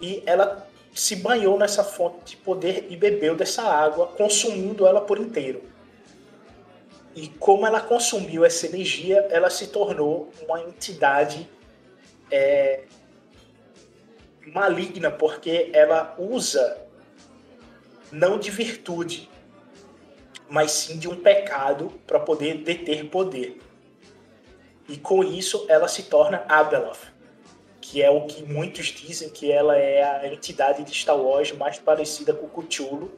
e 0.00 0.22
ela 0.26 0.66
se 0.92 1.16
banhou 1.16 1.58
nessa 1.58 1.84
fonte 1.84 2.32
de 2.32 2.36
poder 2.36 2.86
e 2.90 2.96
bebeu 2.96 3.36
dessa 3.36 3.62
água, 3.62 4.08
consumindo 4.08 4.86
ela 4.86 5.00
por 5.00 5.18
inteiro. 5.18 5.62
E 7.20 7.26
como 7.26 7.66
ela 7.66 7.80
consumiu 7.80 8.44
essa 8.44 8.64
energia, 8.64 9.26
ela 9.28 9.50
se 9.50 9.66
tornou 9.66 10.30
uma 10.46 10.60
entidade 10.60 11.50
é, 12.30 12.84
maligna 14.46 15.10
porque 15.10 15.68
ela 15.72 16.14
usa 16.16 16.80
não 18.12 18.38
de 18.38 18.52
virtude, 18.52 19.28
mas 20.48 20.70
sim 20.70 20.96
de 20.96 21.08
um 21.08 21.16
pecado 21.16 21.92
para 22.06 22.20
poder 22.20 22.58
deter 22.58 23.10
poder. 23.10 23.60
E 24.88 24.96
com 24.96 25.24
isso 25.24 25.66
ela 25.68 25.88
se 25.88 26.04
torna 26.04 26.44
Abeloth, 26.48 27.12
que 27.80 28.00
é 28.00 28.08
o 28.08 28.26
que 28.26 28.44
muitos 28.44 28.86
dizem 28.86 29.28
que 29.28 29.50
ela 29.50 29.76
é 29.76 30.04
a 30.04 30.32
entidade 30.32 30.84
de 30.84 30.94
Star 30.94 31.18
Wars 31.18 31.50
mais 31.50 31.80
parecida 31.80 32.32
com 32.32 32.46
o 32.46 32.62
Cthulhu. 32.62 33.10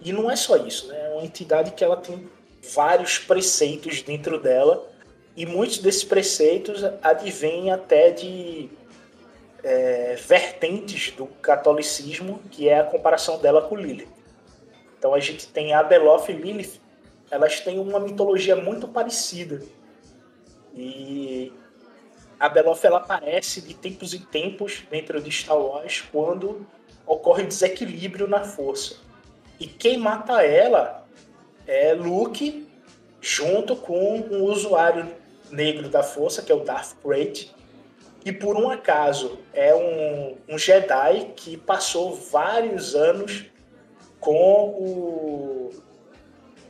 E 0.00 0.12
não 0.12 0.28
é 0.28 0.34
só 0.34 0.56
isso, 0.56 0.88
né? 0.88 1.06
É 1.06 1.10
uma 1.10 1.24
entidade 1.24 1.70
que 1.70 1.84
ela 1.84 1.96
tem 1.96 2.28
vários 2.62 3.18
preceitos 3.18 4.02
dentro 4.02 4.38
dela 4.38 4.88
e 5.36 5.44
muitos 5.46 5.78
desses 5.78 6.04
preceitos 6.04 6.84
advêm 7.02 7.70
até 7.70 8.10
de 8.10 8.70
é, 9.64 10.14
vertentes 10.16 11.10
do 11.12 11.26
catolicismo, 11.26 12.40
que 12.50 12.68
é 12.68 12.80
a 12.80 12.84
comparação 12.84 13.38
dela 13.38 13.62
com 13.62 13.76
Lilith. 13.76 14.08
Então 14.98 15.14
a 15.14 15.20
gente 15.20 15.48
tem 15.48 15.72
a 15.72 15.82
Beloff 15.82 16.30
e 16.30 16.34
Lilith, 16.34 16.80
elas 17.30 17.60
têm 17.60 17.78
uma 17.78 17.98
mitologia 17.98 18.54
muito 18.54 18.86
parecida. 18.86 19.62
E 20.74 21.52
a 22.38 22.48
Beloff 22.48 22.86
ela 22.86 22.98
aparece 22.98 23.60
de 23.62 23.74
tempos 23.74 24.14
em 24.14 24.20
tempos 24.20 24.82
dentro 24.90 25.20
de 25.20 25.30
Star 25.30 25.58
Wars 25.58 26.02
quando 26.12 26.66
ocorre 27.06 27.44
desequilíbrio 27.44 28.28
na 28.28 28.44
força. 28.44 28.96
E 29.58 29.66
quem 29.66 29.96
mata 29.96 30.42
ela 30.42 31.01
é 31.66 31.92
Luke 31.92 32.66
junto 33.20 33.76
com 33.76 34.16
um 34.16 34.44
usuário 34.44 35.08
negro 35.50 35.88
da 35.88 36.02
força, 36.02 36.42
que 36.42 36.50
é 36.50 36.54
o 36.54 36.64
Darth 36.64 36.94
Krayt, 37.02 37.54
e 38.24 38.32
por 38.32 38.56
um 38.56 38.70
acaso 38.70 39.38
é 39.52 39.74
um, 39.74 40.36
um 40.48 40.58
Jedi 40.58 41.32
que 41.36 41.56
passou 41.56 42.14
vários 42.14 42.94
anos 42.94 43.44
com 44.20 44.68
o, 44.68 45.70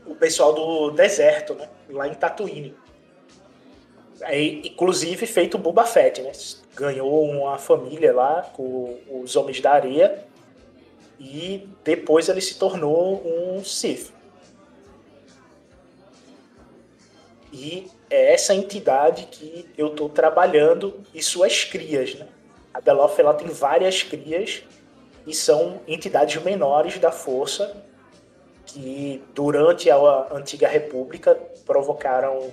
o 0.06 0.14
pessoal 0.14 0.54
do 0.54 0.90
deserto, 0.90 1.54
né? 1.54 1.68
lá 1.90 2.08
em 2.08 2.14
Tatooine. 2.14 2.74
Aí, 4.22 4.62
inclusive 4.64 5.26
feito 5.26 5.58
Boba 5.58 5.84
Fett, 5.84 6.22
né? 6.22 6.32
Ganhou 6.74 7.22
uma 7.24 7.58
família 7.58 8.14
lá 8.14 8.42
com 8.54 8.98
os 9.10 9.36
Homens 9.36 9.60
da 9.60 9.72
Areia 9.72 10.24
e 11.18 11.68
depois 11.84 12.28
ele 12.28 12.40
se 12.40 12.58
tornou 12.58 13.22
um 13.26 13.62
Sith. 13.64 14.11
E 17.52 17.90
é 18.08 18.32
essa 18.32 18.54
entidade 18.54 19.26
que 19.30 19.68
eu 19.76 19.88
estou 19.88 20.08
trabalhando 20.08 21.00
e 21.12 21.22
suas 21.22 21.64
crias. 21.64 22.14
Né? 22.14 22.26
A 22.72 22.80
Beloff 22.80 23.20
ela 23.20 23.34
tem 23.34 23.48
várias 23.48 24.02
crias 24.02 24.62
e 25.26 25.34
são 25.34 25.80
entidades 25.86 26.42
menores 26.42 26.98
da 26.98 27.12
força 27.12 27.76
que 28.64 29.22
durante 29.34 29.90
a 29.90 30.28
antiga 30.32 30.66
república 30.66 31.38
provocaram 31.66 32.50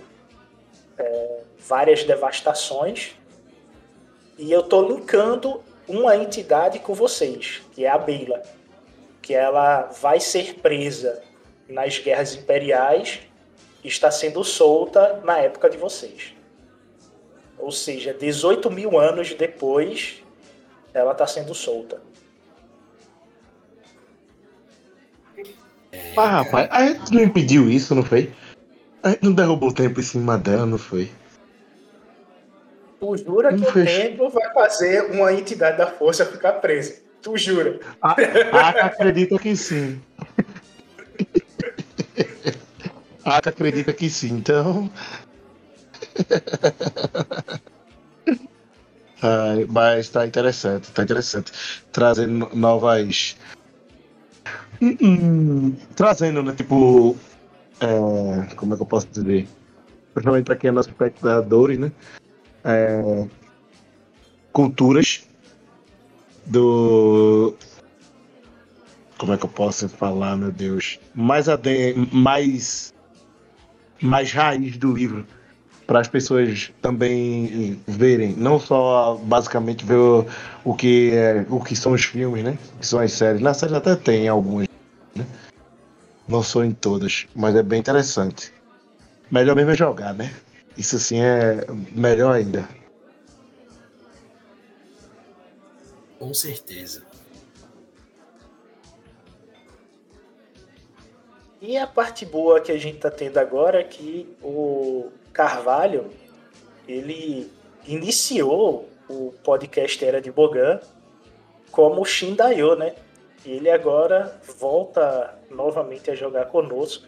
é, 0.97 1.39
várias 1.57 2.03
devastações 2.03 3.15
e 4.37 4.51
eu 4.51 4.61
estou 4.61 4.87
linkando 4.87 5.63
uma 5.87 6.15
entidade 6.17 6.79
com 6.79 6.93
vocês 6.93 7.61
que 7.71 7.85
é 7.85 7.89
a 7.89 7.97
Beila 7.97 8.41
que 9.21 9.33
ela 9.33 9.83
vai 10.01 10.19
ser 10.19 10.55
presa 10.55 11.21
nas 11.67 11.99
guerras 11.99 12.35
imperiais 12.35 13.21
está 13.83 14.11
sendo 14.11 14.43
solta 14.43 15.21
na 15.23 15.37
época 15.37 15.69
de 15.69 15.77
vocês. 15.77 16.33
Ou 17.57 17.71
seja, 17.71 18.13
18 18.13 18.71
mil 18.71 18.99
anos 18.99 19.33
depois, 19.33 20.23
ela 20.93 21.11
está 21.11 21.27
sendo 21.27 21.53
solta. 21.53 22.01
Ah, 26.15 26.43
rapaz, 26.43 26.67
a 26.71 26.85
gente 26.85 27.13
não 27.13 27.23
impediu 27.23 27.69
isso, 27.69 27.95
não 27.95 28.03
foi? 28.03 28.31
A 29.01 29.09
gente 29.09 29.23
não 29.23 29.33
derrubou 29.33 29.69
o 29.69 29.73
tempo 29.73 29.99
em 29.99 30.03
cima 30.03 30.37
dela, 30.37 30.65
não 30.65 30.77
foi? 30.77 31.09
Tu 32.99 33.17
jura 33.17 33.55
que 33.55 33.63
o 33.63 33.73
tempo 33.73 34.29
vai 34.29 34.53
fazer 34.53 35.11
uma 35.11 35.31
entidade 35.33 35.77
da 35.77 35.87
força 35.87 36.25
ficar 36.25 36.53
presa? 36.53 37.01
Tu 37.21 37.37
jura? 37.37 37.79
Ah, 38.01 38.15
ah 38.51 38.69
acredita 38.87 39.37
que 39.37 39.55
sim. 39.55 40.01
Ah, 43.31 43.37
acredita 43.37 43.93
que 43.93 44.09
sim, 44.09 44.37
então. 44.37 44.89
ah, 49.21 49.53
mas 49.67 50.07
está 50.07 50.25
interessante, 50.25 50.85
está 50.85 51.03
interessante. 51.03 51.51
Trazendo 51.91 52.49
novas. 52.55 53.37
Hum, 54.81 54.97
hum, 54.99 55.75
trazendo, 55.95 56.41
né? 56.41 56.55
Tipo. 56.55 57.15
É, 57.79 58.55
como 58.55 58.73
é 58.73 58.77
que 58.77 58.81
eu 58.81 58.87
posso 58.87 59.05
dizer? 59.09 59.47
Principalmente 60.15 60.45
para 60.45 60.55
quem 60.55 60.69
é 60.69 60.71
nosso 60.71 60.89
espectadores, 60.89 61.77
né? 61.77 61.91
É, 62.63 63.27
culturas 64.51 65.29
do. 66.47 67.53
Como 69.19 69.33
é 69.33 69.37
que 69.37 69.45
eu 69.45 69.49
posso 69.49 69.87
falar, 69.87 70.35
meu 70.35 70.51
Deus? 70.51 70.99
Mais, 71.13 71.47
ade 71.47 71.93
mais 72.11 72.91
mais 74.01 74.31
raiz 74.31 74.77
do 74.77 74.93
livro 74.93 75.25
para 75.89 75.99
as 75.99 76.07
pessoas 76.07 76.71
também 76.83 77.81
verem, 77.87 78.35
não 78.35 78.59
só 78.59 79.19
basicamente 79.23 79.83
ver 79.83 79.95
o, 79.95 80.25
o, 80.63 80.75
que 80.75 81.11
é, 81.13 81.43
o 81.49 81.59
que 81.59 81.75
são 81.75 81.93
os 81.93 82.05
filmes, 82.05 82.43
né? 82.43 82.59
Que 82.79 82.85
são 82.85 82.99
as 82.99 83.11
séries. 83.11 83.41
Na 83.41 83.55
série 83.55 83.75
até 83.75 83.95
tem 83.95 84.27
algumas, 84.27 84.67
né? 85.15 85.25
Não 86.27 86.43
são 86.43 86.63
em 86.63 86.71
todas, 86.73 87.25
mas 87.35 87.55
é 87.55 87.63
bem 87.63 87.79
interessante. 87.79 88.53
Melhor 89.31 89.55
mesmo 89.55 89.71
é 89.71 89.75
jogar, 89.75 90.13
né? 90.13 90.31
Isso 90.77 90.95
assim 90.95 91.21
é 91.21 91.65
melhor 91.91 92.35
ainda. 92.35 92.69
Com 96.19 96.31
certeza. 96.35 97.08
E 101.61 101.77
a 101.77 101.85
parte 101.85 102.25
boa 102.25 102.61
que 102.61 102.71
a 102.71 102.77
gente 102.77 102.95
está 102.95 103.11
tendo 103.11 103.37
agora 103.37 103.81
é 103.81 103.83
que 103.83 104.33
o 104.41 105.09
Carvalho 105.33 106.09
ele 106.87 107.51
iniciou 107.85 108.87
o 109.09 109.33
podcast 109.43 110.03
Era 110.05 110.21
de 110.21 110.31
Bogan 110.31 110.79
como 111.69 112.05
Shindayo, 112.05 112.75
né? 112.75 112.95
Ele 113.45 113.69
agora 113.69 114.39
volta 114.57 115.37
novamente 115.49 116.09
a 116.09 116.15
jogar 116.15 116.45
conosco 116.45 117.07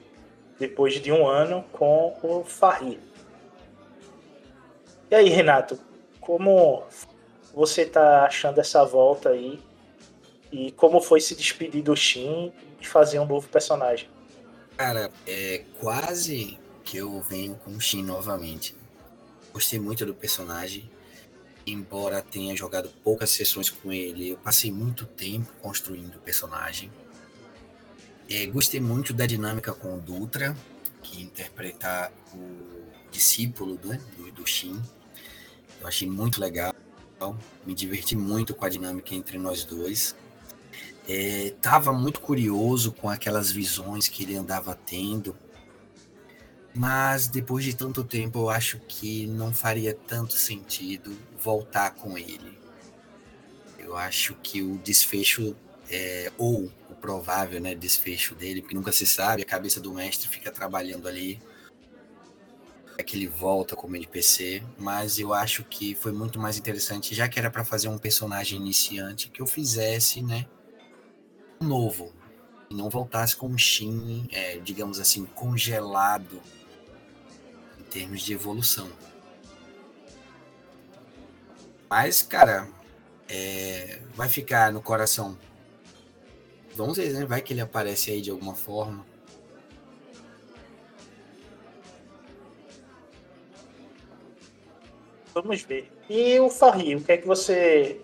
depois 0.60 0.96
de 0.96 1.12
um 1.14 1.26
ano 1.26 1.64
com 1.72 2.18
o 2.22 2.44
Farri. 2.44 3.00
E 5.10 5.16
aí, 5.16 5.30
Renato, 5.30 5.80
como 6.20 6.84
você 7.54 7.86
tá 7.86 8.26
achando 8.26 8.60
essa 8.60 8.84
volta 8.84 9.30
aí? 9.30 9.60
E 10.52 10.72
como 10.74 11.00
foi 11.00 11.22
se 11.22 11.36
despedir 11.36 11.82
do 11.82 11.96
Shin 11.96 12.52
e 12.80 12.86
fazer 12.86 13.20
um 13.20 13.26
novo 13.26 13.48
personagem? 13.48 14.10
Cara, 14.84 15.12
é 15.28 15.64
quase 15.80 16.58
que 16.84 16.98
eu 16.98 17.22
venho 17.22 17.54
com 17.54 17.70
o 17.70 17.80
Shin 17.80 18.02
novamente. 18.02 18.76
Gostei 19.54 19.80
muito 19.80 20.04
do 20.08 20.16
personagem. 20.16 20.90
Embora 21.68 22.20
tenha 22.20 22.56
jogado 22.56 22.90
poucas 23.04 23.30
sessões 23.30 23.70
com 23.70 23.94
ele, 23.94 24.30
eu 24.30 24.38
passei 24.38 24.72
muito 24.72 25.06
tempo 25.06 25.54
construindo 25.62 26.16
o 26.16 26.20
personagem. 26.22 26.92
É, 28.28 28.48
gostei 28.48 28.80
muito 28.80 29.14
da 29.14 29.28
dinâmica 29.28 29.72
com 29.72 29.94
o 29.94 30.02
Dutra, 30.02 30.58
que 31.04 31.22
interpreta 31.22 32.12
o 32.34 32.82
discípulo 33.12 33.78
do, 33.78 33.96
do, 33.96 34.32
do 34.32 34.48
Shin. 34.48 34.82
Eu 35.80 35.88
achei 35.88 36.10
muito 36.10 36.42
legal. 36.42 36.74
Me 37.68 37.76
diverti 37.76 38.16
muito 38.16 38.56
com 38.56 38.66
a 38.66 38.70
dinâmica 38.70 39.14
entre 39.14 39.38
nós 39.38 39.64
dois. 39.64 40.16
Estava 41.08 41.92
é, 41.92 41.94
muito 41.94 42.22
curioso 42.22 42.92
com 42.92 43.10
aquelas 43.10 43.52
visões 43.52 44.08
que 44.08 44.24
ele 44.24 44.36
andava 44.36 44.76
tendo 44.76 45.36
mas 46.74 47.28
depois 47.28 47.66
de 47.66 47.76
tanto 47.76 48.04
tempo, 48.04 48.40
eu 48.40 48.50
acho 48.50 48.80
que 48.88 49.28
não 49.28 49.54
faria 49.54 49.94
tanto 49.94 50.34
sentido 50.34 51.18
voltar 51.38 51.92
com 51.92 52.18
ele. 52.18 52.58
Eu 53.78 53.98
acho 53.98 54.36
que 54.36 54.62
o 54.62 54.78
desfecho, 54.78 55.56
é, 55.90 56.32
ou 56.38 56.72
o 56.90 56.96
provável 56.96 57.60
né, 57.60 57.76
desfecho 57.76 58.36
dele, 58.36 58.62
porque 58.62 58.76
nunca 58.76 58.92
se 58.92 59.06
sabe, 59.06 59.42
a 59.42 59.46
cabeça 59.46 59.82
do 59.82 59.94
mestre 59.94 60.30
fica 60.30 60.50
trabalhando 60.50 61.08
ali, 61.08 61.42
é 62.98 63.04
que 63.04 63.18
ele 63.18 63.28
volta 63.28 63.76
como 63.76 63.96
NPC, 63.96 64.64
mas 64.78 65.20
eu 65.20 65.34
acho 65.34 65.64
que 65.66 65.96
foi 65.96 66.12
muito 66.14 66.40
mais 66.40 66.58
interessante, 66.58 67.14
já 67.14 67.28
que 67.28 67.40
era 67.40 67.50
para 67.50 67.66
fazer 67.66 67.90
um 67.90 67.98
personagem 67.98 68.60
iniciante, 68.60 69.30
que 69.30 69.42
eu 69.42 69.48
fizesse, 69.48 70.22
né, 70.22 70.46
novo, 71.62 72.12
e 72.70 72.76
não 72.76 72.90
voltasse 72.90 73.36
com 73.36 73.48
um 73.48 73.58
Shin, 73.58 74.28
é, 74.32 74.58
digamos 74.58 75.00
assim, 75.00 75.26
congelado 75.26 76.42
termos 77.92 78.22
de 78.22 78.34
evolução. 78.34 78.90
Mas, 81.90 82.24
cara, 82.24 82.70
é, 83.28 84.00
vai 84.16 84.30
ficar 84.30 84.72
no 84.72 84.82
coração. 84.82 85.38
Vamos 86.74 86.98
ver, 86.98 87.12
né? 87.12 87.26
Vai 87.26 87.42
que 87.42 87.54
ele 87.54 87.60
aparece 87.60 88.12
aí 88.12 88.22
de 88.22 88.32
alguma 88.32 88.56
forma. 88.56 89.06
Vamos 95.34 95.62
ver. 95.64 95.92
E 96.10 96.40
o 96.40 96.50
Farri, 96.50 96.96
o 96.96 97.02
que 97.02 97.12
é 97.12 97.18
que 97.18 97.28
você 97.28 98.02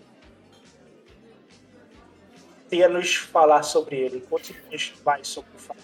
tem 2.70 2.84
a 2.84 2.90
nos 2.90 3.16
falar 3.16 3.64
sobre 3.64 3.98
ele? 3.98 4.22
Conte-nos 4.22 4.94
mais 5.06 5.28
sobre 5.28 5.50
o 5.56 5.60
Farri. 5.60 5.80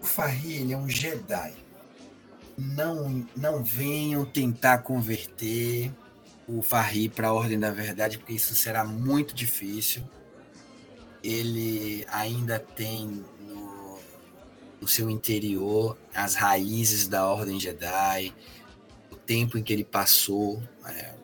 O 0.00 0.06
Farri, 0.06 0.56
ele 0.56 0.72
é 0.72 0.76
um 0.76 0.88
Jedi 0.88 1.54
não, 2.60 3.26
não 3.34 3.64
venham 3.64 4.24
tentar 4.24 4.78
converter 4.78 5.90
o 6.46 6.60
Farri 6.60 7.08
para 7.08 7.28
a 7.28 7.32
Ordem 7.32 7.58
da 7.58 7.70
Verdade, 7.70 8.18
porque 8.18 8.34
isso 8.34 8.54
será 8.54 8.84
muito 8.84 9.34
difícil. 9.34 10.02
Ele 11.22 12.04
ainda 12.10 12.58
tem 12.58 13.24
no, 13.40 13.98
no 14.80 14.88
seu 14.88 15.08
interior 15.08 15.96
as 16.14 16.34
raízes 16.34 17.08
da 17.08 17.26
Ordem 17.26 17.58
Jedi, 17.58 18.34
o 19.10 19.16
tempo 19.16 19.56
em 19.56 19.62
que 19.62 19.72
ele 19.72 19.84
passou, 19.84 20.62
é, 20.86 21.14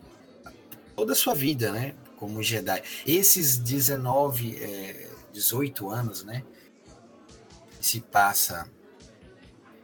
toda 0.95 1.12
a 1.12 1.16
sua 1.16 1.35
vida, 1.35 1.71
né? 1.73 1.95
Como 2.16 2.42
Jedi. 2.42 2.83
Esses 3.07 3.59
19, 3.59 4.57
é, 4.57 5.11
18 5.33 5.90
anos, 5.90 6.24
né? 6.24 6.42
Se 7.81 8.00
passa 8.00 8.68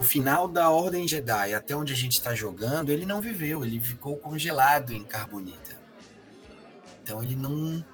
o 0.03 0.05
final 0.05 0.49
da 0.49 0.69
Ordem 0.71 1.07
Jedi, 1.07 1.55
até 1.55 1.77
onde 1.77 1.93
a 1.93 1.97
gente 1.97 2.15
está 2.15 2.35
jogando, 2.35 2.91
ele 2.91 3.07
não 3.07 3.21
viveu, 3.21 3.65
ele 3.65 3.79
ficou 3.79 4.17
congelado 4.17 4.93
em 4.93 5.05
Carbonita. 5.05 5.81
Então 7.03 7.23
ele 7.23 7.37
não, 7.37 7.85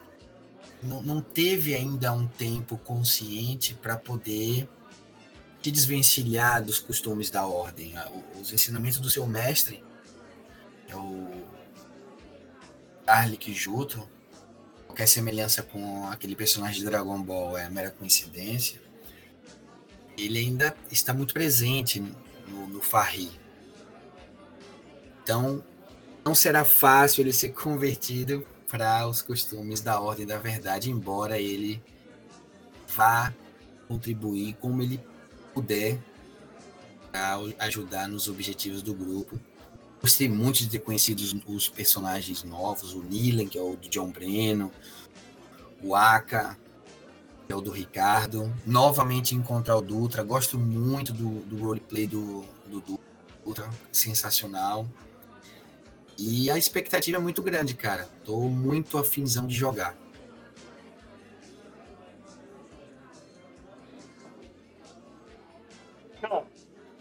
não, 0.82 1.02
não 1.02 1.20
teve 1.20 1.74
ainda 1.74 2.12
um 2.12 2.26
tempo 2.26 2.78
consciente 2.78 3.74
para 3.74 3.96
poder 3.96 4.66
se 5.62 5.70
desvencilhar 5.70 6.64
dos 6.64 6.78
costumes 6.78 7.28
da 7.28 7.46
Ordem. 7.46 7.94
Os 8.40 8.52
ensinamentos 8.54 9.00
do 9.00 9.10
seu 9.10 9.26
mestre, 9.26 9.84
é 10.88 10.96
o 10.96 11.28
Arlik 13.06 13.52
Juto, 13.52 14.08
qualquer 14.88 15.06
semelhança 15.06 15.62
com 15.62 16.08
aquele 16.08 16.34
personagem 16.34 16.80
de 16.80 16.84
Dragon 16.84 17.22
Ball 17.22 17.56
é 17.56 17.70
mera 17.70 17.90
coincidência 17.92 18.88
ele 20.18 20.38
ainda 20.38 20.76
está 20.90 21.14
muito 21.14 21.32
presente 21.32 22.02
no, 22.48 22.66
no 22.66 22.80
Farri. 22.80 23.30
Então, 25.22 25.62
não 26.24 26.34
será 26.34 26.64
fácil 26.64 27.22
ele 27.22 27.32
ser 27.32 27.50
convertido 27.54 28.46
para 28.68 29.06
os 29.06 29.22
costumes 29.22 29.80
da 29.80 30.00
Ordem 30.00 30.26
da 30.26 30.38
Verdade, 30.38 30.90
embora 30.90 31.38
ele 31.38 31.82
vá 32.88 33.32
contribuir 33.86 34.54
como 34.60 34.82
ele 34.82 35.00
puder 35.54 35.98
para 37.10 37.38
ajudar 37.60 38.08
nos 38.08 38.28
objetivos 38.28 38.82
do 38.82 38.92
grupo. 38.92 39.40
Gostei 40.00 40.28
muito 40.28 40.58
de 40.58 40.68
ter 40.68 40.78
conhecido 40.78 41.20
os, 41.20 41.34
os 41.46 41.68
personagens 41.68 42.44
novos, 42.44 42.94
o 42.94 43.02
Nilan, 43.02 43.46
que 43.46 43.58
é 43.58 43.62
o 43.62 43.76
do 43.76 43.88
John 43.88 44.10
Breno, 44.10 44.70
o 45.82 45.94
Aka, 45.94 46.56
é 47.48 47.54
o 47.54 47.60
do 47.60 47.70
Ricardo. 47.70 48.52
Novamente 48.64 49.34
encontrar 49.34 49.76
o 49.76 49.82
Dutra. 49.82 50.22
Gosto 50.22 50.58
muito 50.58 51.12
do, 51.12 51.40
do 51.40 51.64
roleplay 51.64 52.06
do, 52.06 52.44
do 52.66 53.00
Dutra. 53.44 53.68
Sensacional. 53.90 54.86
E 56.16 56.50
a 56.50 56.58
expectativa 56.58 57.16
é 57.16 57.20
muito 57.20 57.42
grande, 57.42 57.74
cara. 57.74 58.08
Tô 58.24 58.40
muito 58.48 58.98
afinzão 58.98 59.46
de 59.46 59.54
jogar. 59.54 59.96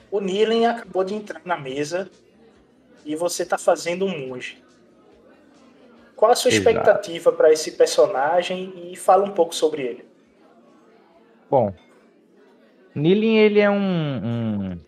o 0.10 0.22
Nilen 0.22 0.66
acabou 0.66 1.04
de 1.04 1.14
entrar 1.14 1.42
na 1.46 1.58
mesa 1.58 2.10
e 3.08 3.16
você 3.16 3.45
tá 3.45 3.58
fazendo 3.58 4.05
um 4.05 4.28
monge. 4.28 4.62
Qual 6.16 6.32
a 6.32 6.36
sua 6.36 6.49
Exato. 6.49 6.68
expectativa 6.68 7.32
para 7.32 7.51
esse 7.51 7.72
personagem 7.72 8.91
e 8.91 8.95
fala 8.95 9.24
um 9.24 9.32
pouco 9.32 9.55
sobre 9.55 9.84
ele? 9.84 10.05
Bom, 11.49 11.74
Nilin 12.93 13.38
ele 13.38 13.60
é 13.60 13.70
um, 13.70 13.78
um 13.78 14.80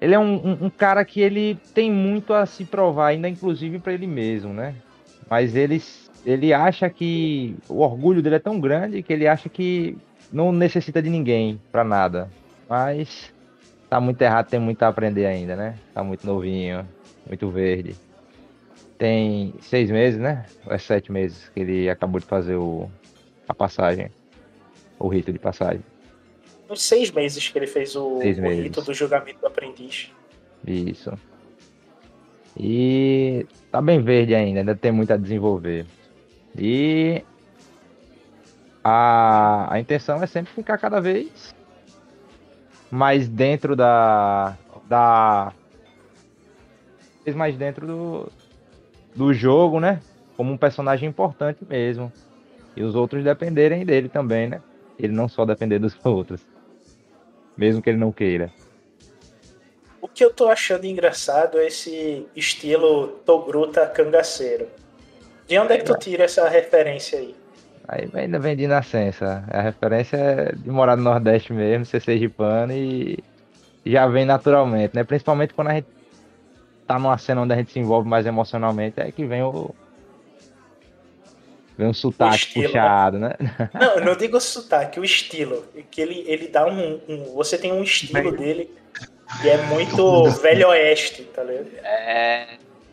ele 0.00 0.14
é 0.14 0.18
um, 0.18 0.34
um, 0.34 0.66
um, 0.66 0.70
cara 0.70 1.04
que 1.04 1.20
ele 1.20 1.56
tem 1.72 1.90
muito 1.90 2.34
a 2.34 2.44
se 2.44 2.64
provar 2.64 3.08
ainda, 3.08 3.28
inclusive 3.28 3.78
para 3.78 3.92
ele 3.92 4.06
mesmo, 4.06 4.52
né? 4.52 4.74
Mas 5.28 5.56
ele 5.56 5.82
ele 6.26 6.52
acha 6.52 6.90
que 6.90 7.56
o 7.68 7.80
orgulho 7.80 8.20
dele 8.20 8.36
é 8.36 8.40
tão 8.40 8.60
grande 8.60 9.02
que 9.02 9.12
ele 9.12 9.26
acha 9.26 9.48
que 9.48 9.96
não 10.32 10.52
necessita 10.52 11.00
de 11.00 11.08
ninguém 11.08 11.60
para 11.72 11.84
nada. 11.84 12.28
Mas 12.68 13.32
tá 13.88 14.00
muito 14.00 14.20
errado, 14.20 14.48
tem 14.48 14.60
muito 14.60 14.82
a 14.82 14.88
aprender 14.88 15.26
ainda, 15.26 15.56
né? 15.56 15.74
Tá 15.94 16.02
muito 16.02 16.26
novinho, 16.26 16.86
muito 17.26 17.48
verde. 17.50 17.96
Tem 18.96 19.54
seis 19.60 19.90
meses, 19.90 20.18
né? 20.18 20.44
Ou 20.66 20.72
é 20.72 20.78
sete 20.78 21.12
meses 21.12 21.48
que 21.54 21.60
ele 21.60 21.88
acabou 21.88 22.20
de 22.20 22.26
fazer 22.26 22.56
o, 22.56 22.90
a 23.48 23.54
passagem 23.54 24.10
o 24.98 25.08
rito 25.08 25.32
de 25.32 25.38
passagem. 25.38 25.82
Uns 26.68 26.82
seis 26.82 27.10
meses 27.10 27.48
que 27.48 27.58
ele 27.58 27.66
fez 27.66 27.96
o, 27.96 28.18
o 28.18 28.20
rito 28.20 28.82
do 28.82 28.92
julgamento 28.92 29.40
do 29.40 29.46
aprendiz. 29.46 30.10
Isso. 30.66 31.12
E 32.56 33.46
tá 33.70 33.80
bem 33.80 34.02
verde 34.02 34.34
ainda, 34.34 34.60
ainda 34.60 34.74
tem 34.74 34.90
muito 34.90 35.12
a 35.12 35.16
desenvolver. 35.16 35.86
E 36.56 37.22
a, 38.82 39.72
a 39.72 39.80
intenção 39.80 40.22
é 40.22 40.26
sempre 40.26 40.52
ficar 40.52 40.76
cada 40.78 41.00
vez 41.00 41.54
mais 42.90 43.28
dentro 43.28 43.76
da. 43.76 44.56
da 44.88 45.52
mais 47.34 47.56
dentro 47.56 47.86
do, 47.86 48.32
do 49.14 49.34
jogo, 49.34 49.78
né? 49.80 50.00
como 50.38 50.52
um 50.52 50.56
personagem 50.56 51.08
importante 51.08 51.64
mesmo. 51.68 52.12
E 52.76 52.82
os 52.84 52.94
outros 52.94 53.24
dependerem 53.24 53.84
dele 53.84 54.08
também, 54.08 54.48
né? 54.48 54.62
Ele 54.96 55.12
não 55.12 55.28
só 55.28 55.44
depender 55.44 55.80
dos 55.80 55.98
outros. 56.06 56.40
Mesmo 57.56 57.82
que 57.82 57.90
ele 57.90 57.98
não 57.98 58.12
queira. 58.12 58.52
O 60.00 60.06
que 60.06 60.24
eu 60.24 60.32
tô 60.32 60.48
achando 60.48 60.84
engraçado 60.84 61.58
é 61.58 61.66
esse 61.66 62.24
estilo 62.36 63.08
Togruta 63.26 63.84
cangaceiro. 63.88 64.68
De 65.48 65.58
onde 65.58 65.72
é 65.72 65.78
que 65.78 65.84
tu 65.84 65.98
tira 65.98 66.22
essa 66.22 66.48
referência 66.48 67.18
aí? 67.18 67.34
Aí 67.88 68.06
ainda 68.12 68.38
vem 68.38 68.54
de 68.54 68.66
nascença. 68.66 69.42
A 69.50 69.62
referência 69.62 70.16
é 70.18 70.52
de 70.54 70.70
morar 70.70 70.94
no 70.94 71.02
Nordeste 71.02 71.54
mesmo, 71.54 71.86
ser 71.86 72.02
sergipano 72.02 72.70
e 72.74 73.18
já 73.86 74.06
vem 74.06 74.26
naturalmente, 74.26 74.94
né? 74.94 75.02
Principalmente 75.04 75.54
quando 75.54 75.68
a 75.68 75.74
gente 75.74 75.86
tá 76.86 76.98
numa 76.98 77.16
cena 77.16 77.40
onde 77.40 77.54
a 77.54 77.56
gente 77.56 77.72
se 77.72 77.78
envolve 77.78 78.06
mais 78.06 78.26
emocionalmente, 78.26 79.00
é 79.00 79.10
que 79.10 79.24
vem 79.24 79.42
o. 79.42 79.74
Vem 81.78 81.86
um 81.86 81.94
sotaque 81.94 82.36
estilo, 82.36 82.64
né? 82.64 82.68
puxado, 82.68 83.18
né? 83.18 83.34
Não, 83.72 84.04
não 84.04 84.16
digo 84.18 84.38
sotaque, 84.38 85.00
o 85.00 85.04
estilo. 85.04 85.64
Que 85.90 86.02
ele, 86.02 86.24
ele 86.26 86.48
dá 86.48 86.66
um, 86.66 87.00
um 87.08 87.34
Você 87.36 87.56
tem 87.56 87.72
um 87.72 87.82
estilo 87.82 88.36
dele 88.36 88.70
que 89.40 89.48
é 89.48 89.56
muito 89.66 90.24
velho 90.42 90.68
oeste, 90.68 91.22
tá 91.22 91.42
ligado? 91.42 91.70
É. 91.84 92.48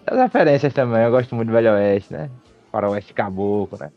As 0.07 0.17
referências 0.17 0.71
também, 0.71 1.03
eu 1.03 1.11
gosto 1.11 1.35
muito 1.35 1.49
do 1.49 1.53
velho 1.53 1.73
oeste, 1.73 2.13
né? 2.13 2.29
Para 2.71 2.89
oeste 2.89 3.13
caboclo, 3.13 3.77
né? 3.77 3.91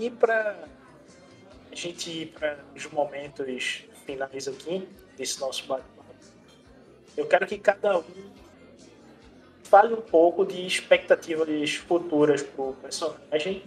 E 0.00 0.10
para 0.10 0.56
a 1.72 1.74
gente 1.74 2.08
ir 2.08 2.26
para 2.26 2.60
os 2.72 2.86
momentos 2.86 3.82
finais 4.06 4.46
aqui 4.46 4.88
desse 5.16 5.40
nosso 5.40 5.66
bate-papo, 5.66 6.14
eu 7.16 7.26
quero 7.26 7.44
que 7.48 7.58
cada 7.58 7.98
um 7.98 8.04
fale 9.64 9.92
um 9.94 10.00
pouco 10.00 10.46
de 10.46 10.64
expectativas 10.64 11.74
futuras 11.74 12.44
para 12.44 12.64
o 12.64 12.74
personagem 12.74 13.64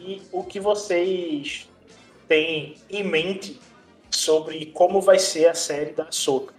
e 0.00 0.20
o 0.32 0.42
que 0.42 0.58
vocês 0.58 1.68
têm 2.26 2.76
em 2.90 3.04
mente 3.04 3.60
sobre 4.10 4.66
como 4.66 5.00
vai 5.00 5.20
ser 5.20 5.46
a 5.46 5.54
série 5.54 5.92
da 5.92 6.10
Soca, 6.10 6.52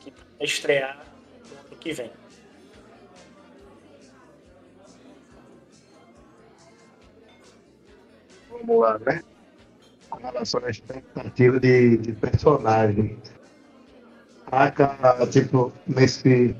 que 0.00 0.10
vai 0.10 0.46
estrear 0.46 0.96
no 1.46 1.58
ano 1.58 1.76
que 1.78 1.92
vem. 1.92 2.10
Vamos 8.60 8.80
lá, 8.80 8.98
né? 8.98 9.22
Com 10.10 10.18
relação 10.18 10.64
à 10.64 10.70
expectativa 10.70 11.60
de, 11.60 11.96
de 11.98 12.12
personagem. 12.12 13.18
A, 14.50 15.26
tipo, 15.26 15.72
nesse, 15.86 16.56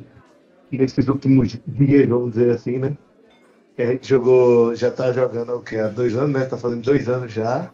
nesses 0.70 1.08
últimos 1.08 1.58
dias, 1.66 2.08
vamos 2.08 2.32
dizer 2.32 2.50
assim, 2.50 2.78
né? 2.78 2.96
Que 3.74 3.82
a 3.82 3.92
gente 3.92 4.08
jogou, 4.08 4.74
já 4.74 4.90
tá 4.90 5.12
jogando 5.12 5.54
o 5.54 5.62
quê? 5.62 5.76
Há 5.76 5.88
dois 5.88 6.14
anos, 6.14 6.32
né? 6.38 6.44
Tá 6.46 6.58
fazendo 6.58 6.82
dois 6.82 7.08
anos 7.08 7.32
já. 7.32 7.70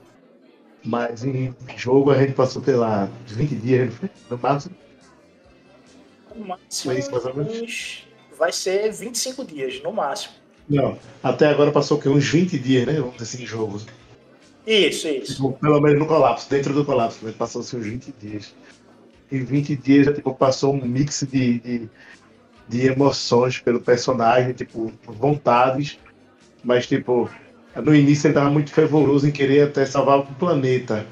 Mas 0.84 1.24
em 1.24 1.54
jogo 1.76 2.10
a 2.10 2.18
gente 2.18 2.34
passou, 2.34 2.62
sei 2.62 2.76
lá, 2.76 3.08
20 3.26 3.54
dias 3.56 3.94
no 4.30 4.38
máximo. 4.38 4.76
No 6.36 6.46
máximo, 6.46 6.92
é 6.92 6.98
isso, 6.98 7.10
vai 8.38 8.52
ser 8.52 8.92
25 8.92 9.44
dias, 9.44 9.82
no 9.82 9.92
máximo. 9.92 10.34
Não, 10.68 10.98
até 11.22 11.48
agora 11.48 11.70
passou 11.70 11.98
o 11.98 12.00
quê? 12.00 12.08
Uns 12.08 12.28
20 12.28 12.58
dias, 12.58 12.86
né? 12.86 12.94
Vamos 12.94 13.16
dizer 13.16 13.24
assim, 13.24 13.42
em 13.42 13.46
jogo. 13.46 13.80
Isso, 14.66 15.08
isso. 15.08 15.52
Pelo 15.54 15.80
menos 15.80 15.98
no 15.98 16.06
colapso, 16.06 16.48
dentro 16.48 16.72
do 16.72 16.84
colapso, 16.84 17.24
né? 17.24 17.34
passou 17.36 17.60
assim, 17.60 17.76
uns 17.76 17.86
20 17.86 18.14
dias. 18.18 18.54
Em 19.30 19.44
20 19.44 19.76
dias 19.76 20.06
já 20.06 20.12
tipo, 20.12 20.34
passou 20.34 20.74
um 20.74 20.84
mix 20.84 21.26
de, 21.30 21.58
de, 21.58 21.90
de, 22.68 22.86
emoções 22.86 23.58
pelo 23.58 23.80
personagem, 23.80 24.52
tipo, 24.52 24.92
vontades, 25.04 25.98
mas 26.62 26.86
tipo, 26.86 27.28
no 27.76 27.94
início 27.94 28.26
ele 28.26 28.32
estava 28.32 28.50
muito 28.50 28.70
fervoroso 28.70 29.26
em 29.28 29.32
querer 29.32 29.68
até 29.68 29.84
salvar 29.84 30.20
o 30.20 30.26
planeta. 30.26 31.06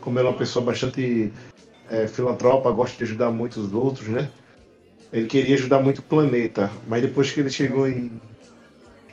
Como 0.00 0.18
ele 0.18 0.28
é 0.28 0.30
uma 0.30 0.38
pessoa 0.38 0.64
bastante 0.64 1.32
é, 1.90 2.06
filantropa, 2.06 2.70
gosta 2.70 2.96
de 2.96 3.04
ajudar 3.04 3.30
muito 3.30 3.60
os 3.60 3.72
outros, 3.72 4.08
né? 4.08 4.30
Ele 5.12 5.26
queria 5.26 5.54
ajudar 5.54 5.80
muito 5.80 5.98
o 5.98 6.02
planeta, 6.02 6.70
mas 6.86 7.02
depois 7.02 7.30
que 7.30 7.40
ele 7.40 7.50
chegou 7.50 7.88
em, 7.88 8.10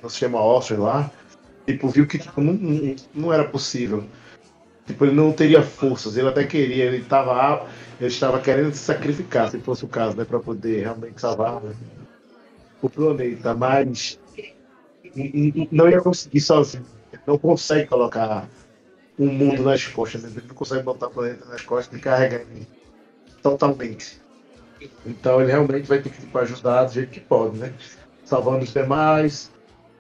no 0.02 0.10
sistema 0.10 0.40
Oscar 0.40 0.80
lá, 0.80 1.12
tipo, 1.66 1.88
viu 1.90 2.08
que 2.08 2.18
tipo, 2.18 2.42
não, 2.42 2.96
não, 3.14 3.34
era 3.34 3.44
possível. 3.44 4.04
Tipo, 4.86 5.06
ele 5.06 5.16
não 5.16 5.32
teria 5.32 5.62
forças, 5.62 6.18
ele 6.18 6.28
até 6.28 6.44
queria, 6.44 6.86
ele 6.86 6.98
estava 6.98 7.68
ele 8.00 8.10
estava 8.10 8.40
querendo 8.40 8.74
se 8.74 8.80
sacrificar, 8.80 9.50
se 9.50 9.60
fosse 9.60 9.86
o 9.86 9.88
caso, 9.88 10.18
né, 10.18 10.26
para 10.26 10.40
poder 10.40 10.82
realmente 10.82 11.22
salvar 11.22 11.62
o 12.82 12.90
planeta, 12.90 13.54
mas 13.54 14.20
não 15.72 15.90
ia 15.90 16.02
conseguir 16.02 16.42
sozinho. 16.42 16.86
Não 17.26 17.38
consegue 17.38 17.88
colocar 17.88 18.48
um 19.18 19.28
mundo 19.28 19.64
nas 19.64 19.86
costas, 19.86 20.24
né? 20.24 20.32
ele 20.36 20.48
não 20.48 20.56
consegue 20.56 20.84
botar 20.84 21.08
o 21.08 21.12
planeta 21.12 21.46
nas 21.46 21.62
costas 21.62 21.98
e 21.98 22.02
carregar 22.02 22.42
ele 22.42 22.68
totalmente. 23.42 24.20
Então 25.06 25.40
ele 25.42 25.52
realmente 25.52 25.88
vai 25.88 26.02
ter 26.02 26.10
que 26.10 26.20
tipo, 26.20 26.38
ajudar 26.40 26.86
do 26.86 26.94
jeito 26.94 27.12
que 27.12 27.20
pode, 27.20 27.58
né? 27.58 27.74
Salvando 28.26 28.64
os 28.64 28.74
demais, 28.74 29.52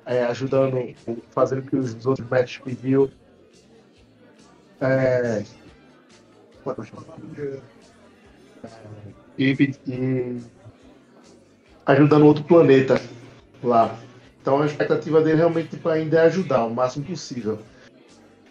é, 0.05 0.23
ajudando, 0.23 0.95
fazendo 1.29 1.59
o 1.59 1.63
que 1.63 1.75
os 1.75 2.05
outros 2.05 2.29
médicos 2.29 2.73
pediu. 2.73 3.11
É, 4.81 5.43
e, 9.37 9.51
e 9.87 10.41
ajudando 11.85 12.25
outro 12.25 12.43
planeta 12.43 13.01
lá. 13.61 13.97
Então 14.41 14.61
a 14.61 14.65
expectativa 14.65 15.21
dele 15.21 15.37
realmente 15.37 15.69
tipo, 15.69 15.87
ainda 15.89 16.19
é 16.19 16.25
ajudar 16.25 16.65
o 16.65 16.73
máximo 16.73 17.05
possível. 17.05 17.59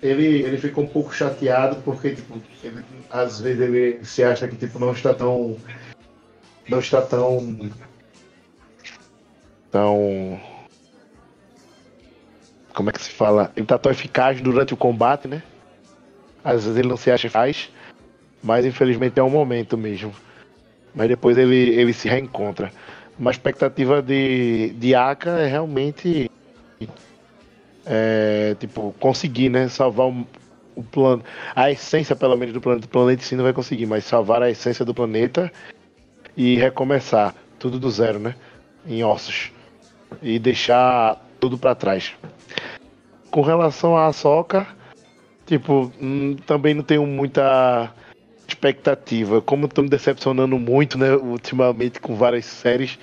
Ele, 0.03 0.43
ele 0.43 0.59
ficou 0.59 0.85
um 0.85 0.89
pouco 0.89 1.15
chateado 1.15 1.77
porque 1.83 2.15
tipo, 2.15 2.41
ele, 2.63 2.85
às 3.11 3.41
vezes 3.41 3.61
ele 3.61 4.05
se 4.05 4.25
acha 4.25 4.49
que 4.49 4.57
tipo, 4.57 4.79
não 4.79 4.93
está 4.93 5.15
tão. 5.15 5.57
não 6.69 6.79
está 6.79 7.03
tão. 7.03 7.71
tão 9.71 10.41
como 12.75 12.91
é 12.91 12.93
que 12.93 13.03
se 13.03 13.11
fala? 13.11 13.53
Ele 13.57 13.67
tá 13.67 13.79
tão 13.79 13.93
eficaz 13.93 14.41
durante 14.41 14.75
o 14.75 14.77
combate, 14.77 15.29
né? 15.29 15.43
Às 16.45 16.65
vezes 16.65 16.79
ele 16.79 16.89
não 16.89 16.97
se 16.97 17.11
acha 17.11 17.27
eficaz, 17.27 17.71
mas 18.43 18.65
infelizmente 18.65 19.19
é 19.19 19.23
um 19.23 19.31
momento 19.31 19.77
mesmo. 19.79 20.13
Mas 20.95 21.09
depois 21.09 21.39
ele, 21.39 21.57
ele 21.57 21.93
se 21.93 22.09
reencontra. 22.09 22.73
Uma 23.19 23.31
expectativa 23.31 24.03
de, 24.03 24.71
de 24.71 24.95
Aka 24.95 25.31
é 25.39 25.47
realmente 25.47 26.31
é, 27.87 28.57
tipo, 28.59 28.95
conseguir, 28.99 29.49
né? 29.49 29.69
Salvar 29.69 30.09
o, 30.09 30.27
o 30.75 30.83
plano. 30.83 31.23
A 31.55 31.71
essência, 31.71 32.17
pelo 32.17 32.37
menos, 32.37 32.55
do 32.55 32.61
planeta. 32.61 32.87
O 32.87 32.89
planeta 32.89 33.23
sim 33.23 33.37
não 33.37 33.45
vai 33.45 33.53
conseguir, 33.53 33.87
mas 33.87 34.05
salvar 34.05 34.43
a 34.43 34.51
essência 34.51 34.85
do 34.85 34.95
planeta 34.95 35.53
e 36.37 36.57
recomeçar 36.57 37.35
tudo 37.59 37.79
do 37.79 37.91
zero, 37.91 38.19
né? 38.19 38.35
Em 38.87 39.05
ossos. 39.05 39.53
E 40.23 40.39
deixar 40.39 41.22
tudo 41.43 41.59
para 41.59 41.75
trás 41.75 42.15
com 43.33 43.41
relação 43.41 43.97
à 43.97 44.13
Soca, 44.13 44.67
tipo, 45.47 45.91
hum, 46.01 46.37
também 46.47 46.75
não 46.75 46.85
tenho 46.85 47.05
muita 47.07 47.91
expectativa. 48.47 49.41
Como 49.41 49.65
estou 49.65 49.83
me 49.83 49.91
decepcionando 49.91 50.59
muito, 50.59 50.99
né, 50.99 51.15
ultimamente 51.15 51.99
com 51.99 52.15
várias 52.15 52.45
séries 52.45 52.99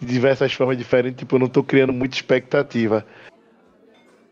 de 0.00 0.06
diversas 0.06 0.52
formas 0.54 0.78
diferentes, 0.78 1.18
tipo, 1.18 1.36
eu 1.36 1.40
não 1.40 1.46
estou 1.46 1.62
criando 1.62 1.92
muita 1.92 2.16
expectativa. 2.16 3.04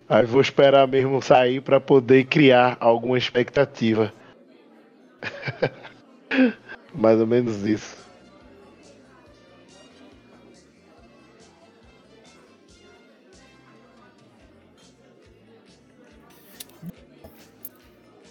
Aí 0.08 0.24
vou 0.24 0.40
esperar 0.40 0.88
mesmo 0.88 1.20
sair 1.20 1.60
para 1.60 1.78
poder 1.78 2.24
criar 2.24 2.78
alguma 2.80 3.18
expectativa. 3.18 4.10
Mais 6.94 7.20
ou 7.20 7.26
menos 7.26 7.66
isso. 7.66 8.07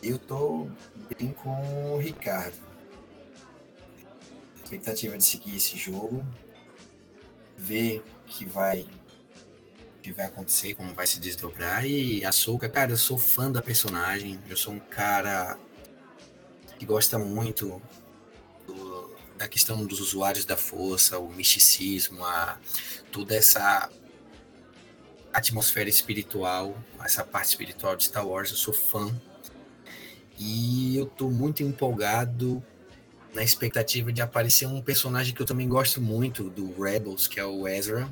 Eu 0.08 0.18
tô 0.18 0.70
bem 1.20 1.34
com 1.34 1.93
o 1.93 1.97
Ricardo. 1.97 2.55
Expectativa 4.55 5.18
de 5.18 5.24
seguir 5.26 5.58
esse 5.58 5.76
jogo, 5.76 6.26
ver 7.58 8.01
o 8.24 8.26
que 8.26 8.45
vai 8.45 8.88
que 10.01 10.14
vai 10.14 10.28
acontecer, 10.28 10.76
como 10.76 10.93
vai 10.93 11.05
se 11.05 11.20
desdobrar. 11.20 11.86
E 11.86 12.24
a 12.24 12.32
Soca, 12.32 12.70
cara, 12.70 12.91
eu 12.91 12.97
sou 12.97 13.18
fã 13.18 13.51
da 13.51 13.62
personagem. 13.62 14.39
Eu 14.47 14.55
sou 14.55 14.74
um 14.74 14.80
cara 14.80 15.60
que 16.80 16.86
gosta 16.86 17.20
muito 17.20 17.82
do, 18.66 19.14
da 19.38 19.49
questão 19.49 19.86
dos 19.86 19.99
usuários 19.99 20.45
da 20.45 20.55
força, 20.55 21.20
o 21.20 21.30
misticismo, 21.30 22.24
a, 22.24 22.58
toda 23.12 23.36
essa 23.36 23.89
atmosfera 25.34 25.89
espiritual, 25.89 26.82
essa 27.03 27.26
parte 27.26 27.49
espiritual 27.49 27.97
de 27.97 28.05
Star 28.05 28.26
Wars. 28.26 28.51
Eu 28.51 28.55
sou 28.55 28.74
fã 28.74 29.14
e 30.38 30.95
eu 30.97 31.05
estou 31.05 31.31
muito 31.31 31.63
empolgado 31.63 32.63
na 33.33 33.43
expectativa 33.43 34.11
de 34.11 34.21
aparecer 34.21 34.67
um 34.67 34.81
personagem 34.81 35.33
que 35.33 35.41
eu 35.41 35.45
também 35.45 35.67
gosto 35.67 36.01
muito 36.01 36.49
do 36.49 36.81
Rebels, 36.81 37.27
que 37.27 37.39
é 37.39 37.45
o 37.45 37.67
Ezra. 37.67 38.07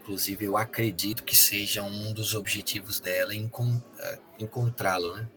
Inclusive, 0.00 0.44
eu 0.44 0.56
acredito 0.56 1.22
que 1.22 1.36
seja 1.36 1.82
um 1.82 2.12
dos 2.12 2.34
objetivos 2.34 3.00
dela 3.00 3.34
eh, 3.34 4.18
encontrá-lo, 4.38 5.14
né? 5.16 5.28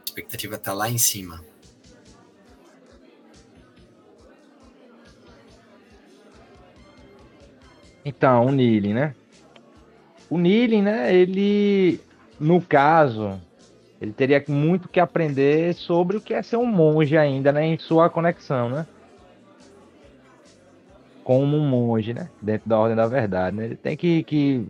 A 0.00 0.04
expectativa 0.04 0.58
tá 0.58 0.72
lá 0.72 0.90
em 0.90 0.98
cima. 0.98 1.44
Então, 8.04 8.46
o 8.46 8.50
Nilin, 8.50 8.94
né? 8.94 9.14
O 10.28 10.36
Nilin, 10.36 10.82
né? 10.82 11.14
Ele, 11.14 12.00
no 12.40 12.60
caso, 12.60 13.40
ele 14.02 14.12
teria 14.12 14.44
muito 14.48 14.88
que 14.88 14.98
aprender 14.98 15.72
sobre 15.74 16.16
o 16.16 16.20
que 16.20 16.34
é 16.34 16.42
ser 16.42 16.56
um 16.56 16.66
monge 16.66 17.16
ainda, 17.16 17.52
né? 17.52 17.64
Em 17.64 17.78
sua 17.78 18.10
conexão, 18.10 18.68
né? 18.68 18.84
Como 21.22 21.56
um 21.56 21.64
monge, 21.64 22.12
né? 22.12 22.28
Dentro 22.40 22.68
da 22.68 22.76
ordem 22.80 22.96
da 22.96 23.06
verdade, 23.06 23.56
né? 23.56 23.64
Ele 23.64 23.76
tem 23.76 23.96
que, 23.96 24.24
que 24.24 24.66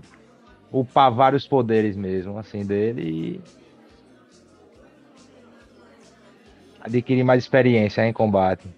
upar 0.71 1.11
vários 1.11 1.49
poderes 1.49 1.97
mesmo, 1.97 2.39
assim, 2.39 2.63
dele 2.63 3.03
e 3.03 3.41
adquirir 6.79 7.25
mais 7.25 7.43
experiência 7.43 8.07
em 8.07 8.13
combate. 8.13 8.69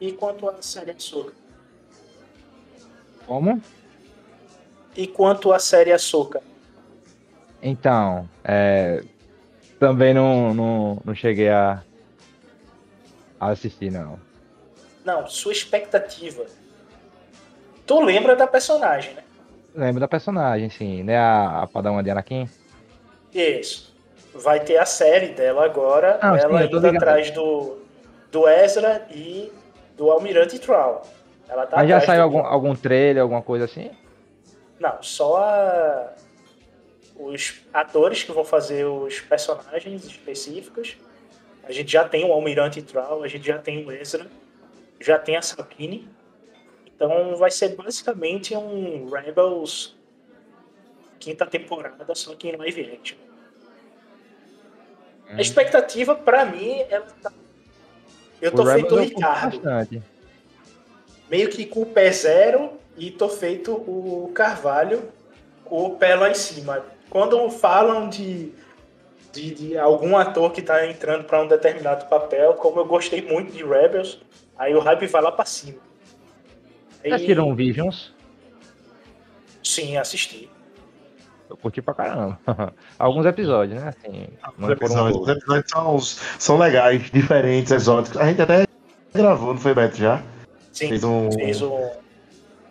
E 0.00 0.12
quanto 0.12 0.48
à 0.48 0.62
série 0.62 0.92
Açúcar? 0.92 1.34
Como? 3.26 3.60
E 4.98 5.06
quanto 5.06 5.52
à 5.52 5.60
série 5.60 5.92
Açúcar? 5.92 6.40
Então, 7.62 8.28
é, 8.42 9.00
também 9.78 10.12
não, 10.12 10.52
não, 10.52 11.00
não 11.04 11.14
cheguei 11.14 11.48
a, 11.50 11.84
a 13.38 13.50
assistir, 13.50 13.92
não. 13.92 14.18
Não, 15.04 15.24
sua 15.28 15.52
expectativa. 15.52 16.44
Tu 17.86 18.00
lembra 18.00 18.34
da 18.34 18.48
personagem, 18.48 19.14
né? 19.14 19.22
Lembro 19.72 20.00
da 20.00 20.08
personagem, 20.08 20.68
sim, 20.68 21.04
né? 21.04 21.16
A, 21.16 21.62
a 21.62 21.66
Padawan 21.68 22.02
de 22.02 22.10
Anakin. 22.10 22.48
Isso. 23.32 23.94
Vai 24.34 24.58
ter 24.58 24.78
a 24.78 24.84
série 24.84 25.28
dela 25.28 25.64
agora, 25.64 26.18
Ah, 26.20 26.36
sim, 26.36 26.44
ela 26.44 26.68
tô 26.68 26.78
indo 26.78 26.86
atrás 26.88 27.30
do, 27.30 27.78
do 28.32 28.48
Ezra 28.48 29.06
e 29.12 29.52
do 29.96 30.10
Almirante 30.10 30.58
Troll. 30.58 31.02
Ela 31.48 31.66
tá 31.66 31.76
Mas 31.76 31.88
já 31.88 32.00
saiu 32.00 32.18
do- 32.18 32.24
algum, 32.24 32.44
algum 32.44 32.74
trailer, 32.74 33.22
alguma 33.22 33.42
coisa 33.42 33.64
assim? 33.64 33.92
Não, 34.78 35.02
só 35.02 35.36
a- 35.38 36.12
os 37.16 37.60
atores 37.72 38.22
que 38.22 38.30
vão 38.32 38.44
fazer 38.44 38.84
os 38.84 39.20
personagens 39.20 40.04
específicos. 40.04 40.96
A 41.64 41.72
gente 41.72 41.90
já 41.92 42.08
tem 42.08 42.24
o 42.24 42.32
Almirante 42.32 42.80
Troll, 42.80 43.22
a 43.24 43.28
gente 43.28 43.46
já 43.46 43.58
tem 43.58 43.84
o 43.84 43.90
Ezra, 43.92 44.26
já 45.00 45.18
tem 45.18 45.36
a 45.36 45.42
Sabine. 45.42 46.08
Então 46.86 47.36
vai 47.36 47.50
ser 47.50 47.74
basicamente 47.76 48.56
um 48.56 49.08
Rebels 49.10 49.96
quinta 51.18 51.44
temporada, 51.46 52.14
só 52.14 52.34
que 52.34 52.48
em 52.48 52.56
live 52.56 52.92
action. 52.92 53.18
A 55.28 55.40
expectativa, 55.40 56.14
pra 56.14 56.44
mim, 56.46 56.80
ela 56.88 57.06
tá... 57.22 57.32
Eu 58.40 58.52
tô 58.52 58.62
O 58.62 58.66
feito 58.66 58.94
o 58.94 58.98
Rebels 58.98 59.10
Ricardo 59.10 59.56
meio 61.28 61.50
que 61.50 61.66
com 61.66 61.82
o 61.82 61.86
pé 61.86 62.10
zero 62.10 62.78
e 62.98 63.10
tô 63.10 63.28
feito 63.28 63.72
o 63.72 64.30
Carvalho 64.34 65.02
com 65.64 65.84
o 65.84 65.96
pé 65.96 66.14
lá 66.14 66.30
em 66.30 66.34
cima. 66.34 66.84
Quando 67.08 67.48
falam 67.50 68.08
de, 68.08 68.52
de, 69.32 69.54
de 69.54 69.78
algum 69.78 70.16
ator 70.16 70.52
que 70.52 70.60
tá 70.60 70.86
entrando 70.86 71.24
para 71.24 71.42
um 71.42 71.48
determinado 71.48 72.06
papel, 72.06 72.54
como 72.54 72.80
eu 72.80 72.86
gostei 72.86 73.22
muito 73.22 73.52
de 73.52 73.64
Rebels, 73.64 74.20
aí 74.58 74.74
o 74.74 74.80
hype 74.80 75.06
vai 75.06 75.22
lá 75.22 75.32
para 75.32 75.44
cima. 75.44 75.78
Já 77.04 77.14
assistiram 77.14 77.54
Visions? 77.54 78.12
Sim, 79.62 79.96
assisti. 79.96 80.50
Eu 81.48 81.56
curti 81.56 81.80
pra 81.80 81.94
caramba. 81.94 82.38
Alguns 82.98 83.24
episódios, 83.24 83.80
né? 83.80 83.88
Assim, 83.88 84.28
não 84.58 84.68
Os 84.68 84.78
foram 84.78 85.08
episódios, 85.08 85.22
os 85.22 85.28
episódios 85.28 85.70
são, 85.70 85.98
são 86.38 86.58
legais, 86.58 87.10
diferentes, 87.10 87.72
exóticos. 87.72 88.20
A 88.20 88.26
gente 88.26 88.42
até 88.42 88.66
gravou, 89.14 89.54
não 89.54 89.60
foi, 89.60 89.74
Beto, 89.74 89.96
já? 89.96 90.22
Sim, 90.72 90.88
Fez 90.88 91.04
um... 91.04 91.32
fez 91.32 91.62
um. 91.62 91.90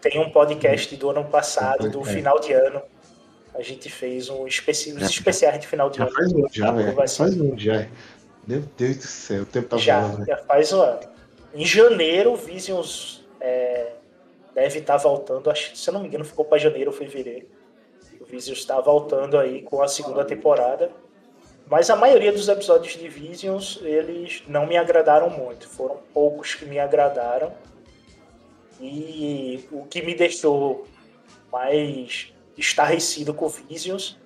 Tem 0.01 0.19
um 0.19 0.29
podcast 0.29 0.95
do 0.95 1.09
ano 1.09 1.25
passado, 1.25 1.89
do 1.89 2.01
É. 2.01 2.05
final 2.05 2.39
de 2.39 2.53
ano. 2.53 2.81
A 3.55 3.61
gente 3.61 3.89
fez 3.89 4.29
um 4.29 4.45
especi... 4.47 4.91
os 4.93 5.01
especiais 5.03 5.59
de 5.59 5.67
final 5.67 5.89
de 5.89 5.97
Já 5.97 6.03
ano. 6.05 6.13
faz 6.13 6.31
um, 6.33 6.47
já, 6.51 6.71
velho. 6.71 6.95
Faz 6.95 7.19
um, 7.19 7.57
já. 7.57 7.87
Meu 8.45 8.61
Deus 8.77 8.97
do 8.97 9.03
céu, 9.03 9.41
o 9.43 9.45
tempo 9.45 9.67
tá 9.69 9.77
já, 9.77 9.99
voando. 10.01 10.25
já 10.25 10.37
faz 10.37 10.71
um 10.71 10.81
ano. 10.81 10.99
Em 11.53 11.65
janeiro, 11.65 12.33
o 12.33 12.35
Visions 12.35 13.25
é, 13.41 13.93
deve 14.53 14.79
estar 14.79 14.97
voltando. 14.97 15.49
Acho, 15.49 15.75
se 15.75 15.89
eu 15.89 15.93
não 15.93 16.01
me 16.01 16.07
engano, 16.07 16.23
ficou 16.23 16.45
para 16.45 16.57
janeiro 16.59 16.91
ou 16.91 16.95
fevereiro. 16.95 17.47
O 18.21 18.25
Visions 18.25 18.59
está 18.59 18.79
voltando 18.79 19.37
aí 19.37 19.63
com 19.63 19.81
a 19.81 19.87
segunda 19.87 20.23
temporada. 20.23 20.91
Mas 21.69 21.89
a 21.89 21.95
maioria 21.95 22.31
dos 22.31 22.47
episódios 22.47 22.93
de 22.93 23.09
Visions, 23.09 23.79
eles 23.81 24.43
não 24.47 24.65
me 24.65 24.77
agradaram 24.77 25.29
muito. 25.29 25.67
Foram 25.67 25.97
poucos 26.13 26.55
que 26.55 26.65
me 26.65 26.79
agradaram. 26.79 27.51
E 28.79 29.63
o 29.71 29.85
que 29.85 30.01
me 30.01 30.13
deixou 30.13 30.87
mais 31.51 32.33
estarrecido 32.57 33.33
com 33.33 33.47
Visions 33.47 34.17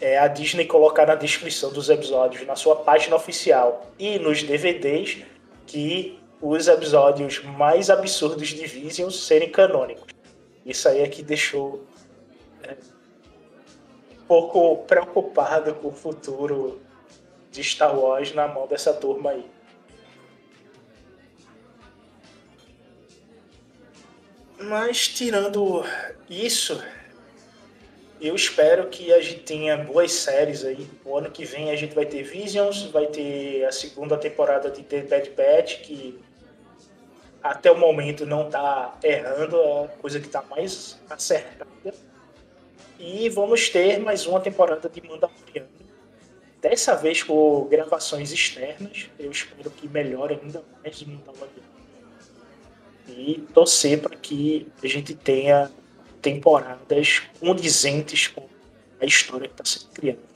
é 0.00 0.18
a 0.18 0.28
Disney 0.28 0.66
colocar 0.66 1.06
na 1.06 1.14
descrição 1.14 1.72
dos 1.72 1.88
episódios, 1.88 2.46
na 2.46 2.56
sua 2.56 2.76
página 2.76 3.16
oficial 3.16 3.90
e 3.98 4.18
nos 4.18 4.42
DVDs, 4.42 5.22
que 5.66 6.18
os 6.40 6.68
episódios 6.68 7.42
mais 7.42 7.88
absurdos 7.88 8.48
de 8.48 8.66
Visions 8.66 9.24
serem 9.24 9.50
canônicos. 9.50 10.12
Isso 10.66 10.88
aí 10.88 11.00
é 11.00 11.08
que 11.08 11.22
deixou 11.22 11.84
é, 12.62 12.76
um 14.12 14.26
pouco 14.26 14.84
preocupado 14.84 15.74
com 15.74 15.88
o 15.88 15.92
futuro 15.92 16.80
de 17.50 17.62
Star 17.62 17.98
Wars 17.98 18.34
na 18.34 18.48
mão 18.48 18.66
dessa 18.66 18.92
turma 18.92 19.30
aí. 19.30 19.46
Mas 24.68 25.08
tirando 25.08 25.84
isso, 26.28 26.82
eu 28.20 28.34
espero 28.34 28.88
que 28.88 29.12
a 29.12 29.20
gente 29.20 29.40
tenha 29.40 29.76
boas 29.76 30.12
séries 30.12 30.64
aí. 30.64 30.88
O 31.04 31.18
ano 31.18 31.30
que 31.30 31.44
vem 31.44 31.70
a 31.70 31.76
gente 31.76 31.94
vai 31.94 32.06
ter 32.06 32.22
Visions, 32.22 32.84
vai 32.84 33.06
ter 33.06 33.64
a 33.64 33.72
segunda 33.72 34.16
temporada 34.16 34.70
de 34.70 34.82
The 34.82 35.02
Bad 35.02 35.30
Batch, 35.30 35.80
que 35.82 36.18
até 37.42 37.70
o 37.70 37.76
momento 37.76 38.24
não 38.24 38.48
tá 38.48 38.98
errando, 39.02 39.56
é 39.60 39.84
a 39.84 39.88
coisa 40.00 40.18
que 40.18 40.28
tá 40.28 40.42
mais 40.48 40.98
acertada. 41.10 41.66
E 42.98 43.28
vamos 43.28 43.68
ter 43.68 43.98
mais 43.98 44.26
uma 44.26 44.40
temporada 44.40 44.88
de 44.88 45.02
Mandaloriano. 45.02 45.68
Dessa 46.62 46.94
vez 46.94 47.22
com 47.22 47.66
gravações 47.68 48.32
externas. 48.32 49.10
Eu 49.18 49.30
espero 49.30 49.70
que 49.70 49.86
melhore 49.86 50.40
ainda 50.42 50.62
mais 50.82 51.02
o 51.02 51.10
Mandaloriano. 51.10 51.73
E 53.08 53.44
torcer 53.52 54.00
para 54.00 54.16
que 54.16 54.66
a 54.82 54.86
gente 54.86 55.14
tenha 55.14 55.70
temporadas 56.20 57.22
condizentes 57.38 58.28
com 58.28 58.46
a 59.00 59.04
história 59.04 59.48
que 59.48 59.54
está 59.60 59.64
sendo 59.64 59.92
criada. 59.92 60.34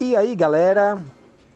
E 0.00 0.16
aí, 0.16 0.34
galera? 0.34 1.00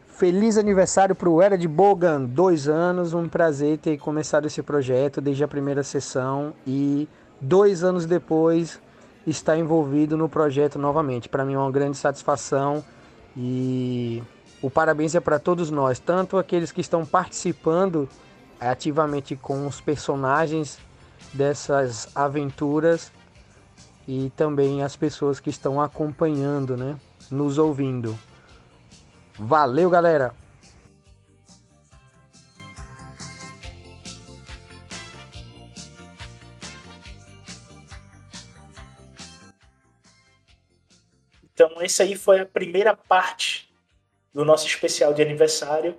Feliz 0.07 0.57
aniversário 0.57 1.13
para 1.13 1.29
o 1.29 1.41
Era 1.41 1.57
de 1.57 1.67
Bogan, 1.67 2.23
dois 2.23 2.67
anos. 2.67 3.13
Um 3.13 3.27
prazer 3.27 3.77
ter 3.77 3.97
começado 3.97 4.47
esse 4.47 4.63
projeto 4.63 5.19
desde 5.19 5.43
a 5.43 5.47
primeira 5.47 5.83
sessão 5.83 6.53
e 6.65 7.07
dois 7.41 7.83
anos 7.83 8.05
depois 8.05 8.79
estar 9.27 9.57
envolvido 9.57 10.15
no 10.15 10.29
projeto 10.29 10.79
novamente. 10.79 11.27
Para 11.27 11.43
mim 11.43 11.53
é 11.53 11.57
uma 11.57 11.69
grande 11.69 11.97
satisfação 11.97 12.83
e 13.37 14.23
o 14.63 14.69
parabéns 14.69 15.13
é 15.13 15.19
para 15.19 15.37
todos 15.37 15.69
nós, 15.69 15.99
tanto 15.99 16.37
aqueles 16.37 16.71
que 16.71 16.81
estão 16.81 17.05
participando 17.05 18.09
ativamente 18.59 19.35
com 19.35 19.67
os 19.67 19.79
personagens 19.79 20.79
dessas 21.31 22.09
aventuras 22.15 23.11
e 24.07 24.31
também 24.35 24.81
as 24.81 24.95
pessoas 24.95 25.39
que 25.39 25.51
estão 25.51 25.79
acompanhando, 25.79 26.75
né, 26.75 26.95
nos 27.29 27.59
ouvindo. 27.59 28.17
Valeu, 29.37 29.89
galera! 29.89 30.33
Essa 41.81 42.03
aí 42.03 42.15
foi 42.15 42.39
a 42.39 42.45
primeira 42.45 42.95
parte 42.95 43.69
do 44.33 44.45
nosso 44.45 44.67
especial 44.67 45.13
de 45.13 45.21
aniversário. 45.21 45.97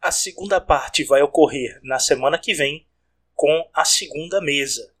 A 0.00 0.10
segunda 0.10 0.60
parte 0.60 1.04
vai 1.04 1.22
ocorrer 1.22 1.78
na 1.82 1.98
semana 1.98 2.38
que 2.38 2.54
vem, 2.54 2.86
com 3.34 3.68
a 3.72 3.84
segunda 3.84 4.40
mesa, 4.40 4.92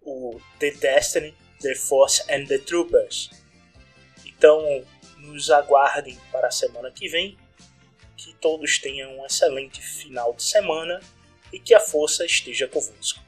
o 0.00 0.40
The 0.58 0.70
Destiny, 0.72 1.34
The 1.60 1.74
Force 1.74 2.22
and 2.30 2.46
the 2.46 2.58
Troopers. 2.58 3.30
Então, 4.26 4.84
nos 5.18 5.50
aguardem 5.50 6.18
para 6.30 6.48
a 6.48 6.52
semana 6.52 6.90
que 6.90 7.08
vem. 7.08 7.38
Que 8.16 8.34
todos 8.34 8.78
tenham 8.78 9.18
um 9.18 9.26
excelente 9.26 9.80
final 9.80 10.34
de 10.34 10.42
semana 10.42 11.00
e 11.52 11.58
que 11.58 11.74
a 11.74 11.80
força 11.80 12.24
esteja 12.24 12.68
convosco. 12.68 13.20